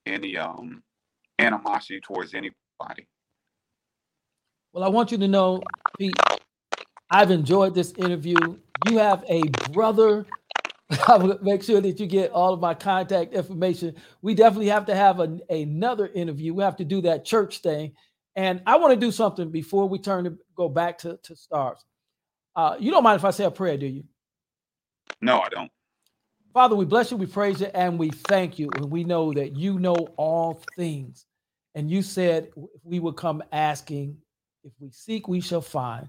[0.06, 0.82] any um,
[1.38, 3.06] animosity towards anybody.
[4.72, 5.62] Well, I want you to know,
[5.98, 6.14] Pete,
[7.10, 8.36] I've enjoyed this interview.
[8.88, 9.42] You have a
[9.72, 10.26] brother.
[11.08, 13.94] I will make sure that you get all of my contact information.
[14.20, 16.54] We definitely have to have a, another interview.
[16.54, 17.92] We have to do that church thing.
[18.34, 21.84] And I want to do something before we turn to go back to, to stars.
[22.56, 24.04] Uh, you don't mind if I say a prayer, do you?
[25.20, 25.70] No, I don't.
[26.52, 28.68] Father, we bless you, we praise you, and we thank you.
[28.74, 31.24] And we know that you know all things.
[31.74, 32.50] And you said
[32.84, 34.18] we would come asking,
[34.62, 36.08] if we seek, we shall find.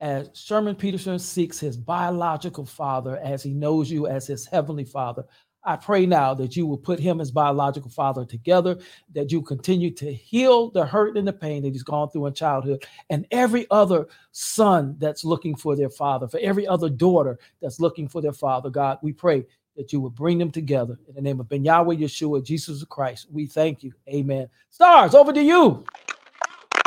[0.00, 5.24] As Sherman Peterson seeks his biological father, as he knows you as his heavenly father,
[5.64, 8.78] I pray now that you will put him as biological father together,
[9.14, 12.34] that you continue to heal the hurt and the pain that he's gone through in
[12.34, 17.80] childhood, and every other son that's looking for their father, for every other daughter that's
[17.80, 18.70] looking for their father.
[18.70, 19.46] God, we pray
[19.76, 23.26] that you would bring them together in the name of Ben Yahweh Yeshua, Jesus Christ.
[23.32, 23.92] We thank you.
[24.08, 24.48] Amen.
[24.70, 25.84] Stars, over to you.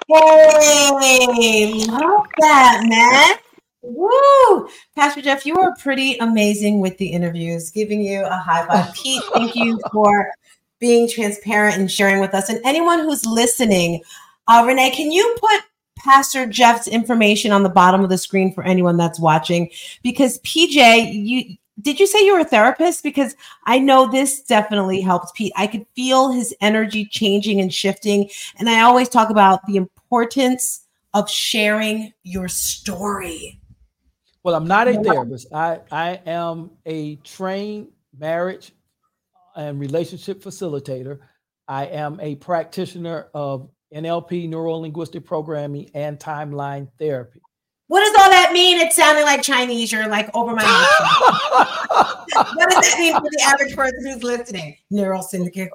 [0.07, 3.37] Hey, love that, man.
[3.87, 4.67] Woo!
[4.95, 8.93] Pastor Jeff, you were pretty amazing with the interviews, giving you a high five.
[9.01, 10.29] Pete, thank you for
[10.79, 12.49] being transparent and sharing with us.
[12.49, 14.01] And anyone who's listening,
[14.47, 15.61] uh, Renee, can you put
[15.97, 19.69] Pastor Jeff's information on the bottom of the screen for anyone that's watching?
[20.03, 23.03] Because PJ, you did you say you were a therapist?
[23.03, 23.35] Because
[23.65, 25.53] I know this definitely helps Pete.
[25.55, 28.29] I could feel his energy changing and shifting.
[28.57, 33.61] And I always talk about the importance of sharing your story.
[34.47, 35.53] Well, I'm not a therapist.
[35.53, 38.71] I, I am a trained marriage
[39.57, 41.19] and relationship facilitator.
[41.67, 47.41] I am a practitioner of NLP, neuro linguistic programming, and timeline therapy.
[47.87, 48.79] What does all that mean?
[48.79, 49.91] It's sounding like Chinese.
[49.91, 52.29] You're like over my head.
[52.55, 54.77] what does that mean for the average person who's listening?
[54.89, 55.71] Neural syndicate.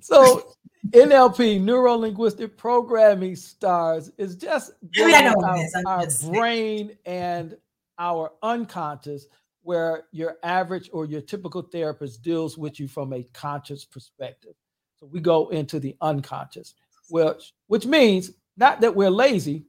[0.00, 0.53] So
[0.90, 7.56] NLP, neuro linguistic programming stars is just I mean, I our, our brain and
[7.98, 9.26] our unconscious,
[9.62, 14.54] where your average or your typical therapist deals with you from a conscious perspective.
[14.96, 16.74] So we go into the unconscious,
[17.08, 19.64] which which means not that we're lazy,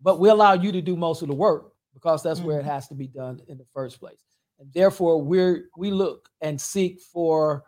[0.00, 2.48] but we allow you to do most of the work because that's mm-hmm.
[2.48, 2.70] where it mm-hmm.
[2.70, 4.24] has to be done in the first place.
[4.58, 7.64] And therefore, we're we look and seek for.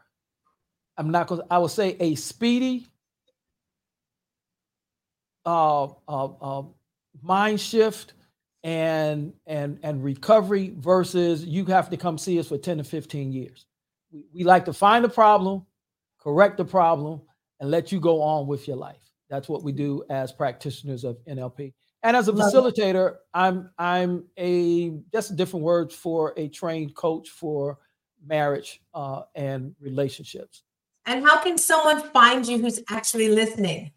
[0.97, 1.40] I'm not going.
[1.40, 2.86] To, I will say a speedy
[5.45, 6.62] uh, uh, uh,
[7.22, 8.14] mind shift
[8.62, 13.32] and and and recovery versus you have to come see us for 10 to 15
[13.32, 13.66] years.
[14.12, 15.66] We, we like to find the problem,
[16.20, 17.22] correct the problem,
[17.61, 19.11] and let you go on with your life.
[19.28, 21.72] That's what we do as practitioners of NLP.
[22.03, 27.30] And as a facilitator, I'm I'm a just a different word for a trained coach
[27.30, 27.78] for
[28.26, 30.62] marriage uh, and relationships.
[31.07, 33.92] And how can someone find you who's actually listening?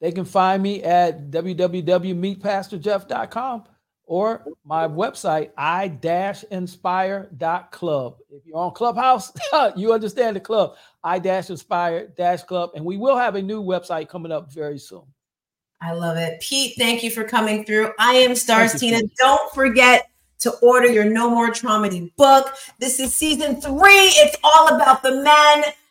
[0.00, 3.64] They can find me at www.meetpastorjeff.com
[4.04, 8.16] or my website, i-inspire.club.
[8.30, 9.32] If you're on Clubhouse,
[9.76, 12.70] you understand the club, i-inspire-club.
[12.74, 15.02] And we will have a new website coming up very soon.
[15.80, 16.40] I love it.
[16.40, 17.92] Pete, thank you for coming through.
[17.98, 19.00] I am Stars you, Tina.
[19.00, 19.12] Pete.
[19.18, 20.08] Don't forget
[20.40, 22.54] to order your No More Traumedy book.
[22.78, 23.74] This is season three.
[23.82, 25.64] It's all about the men,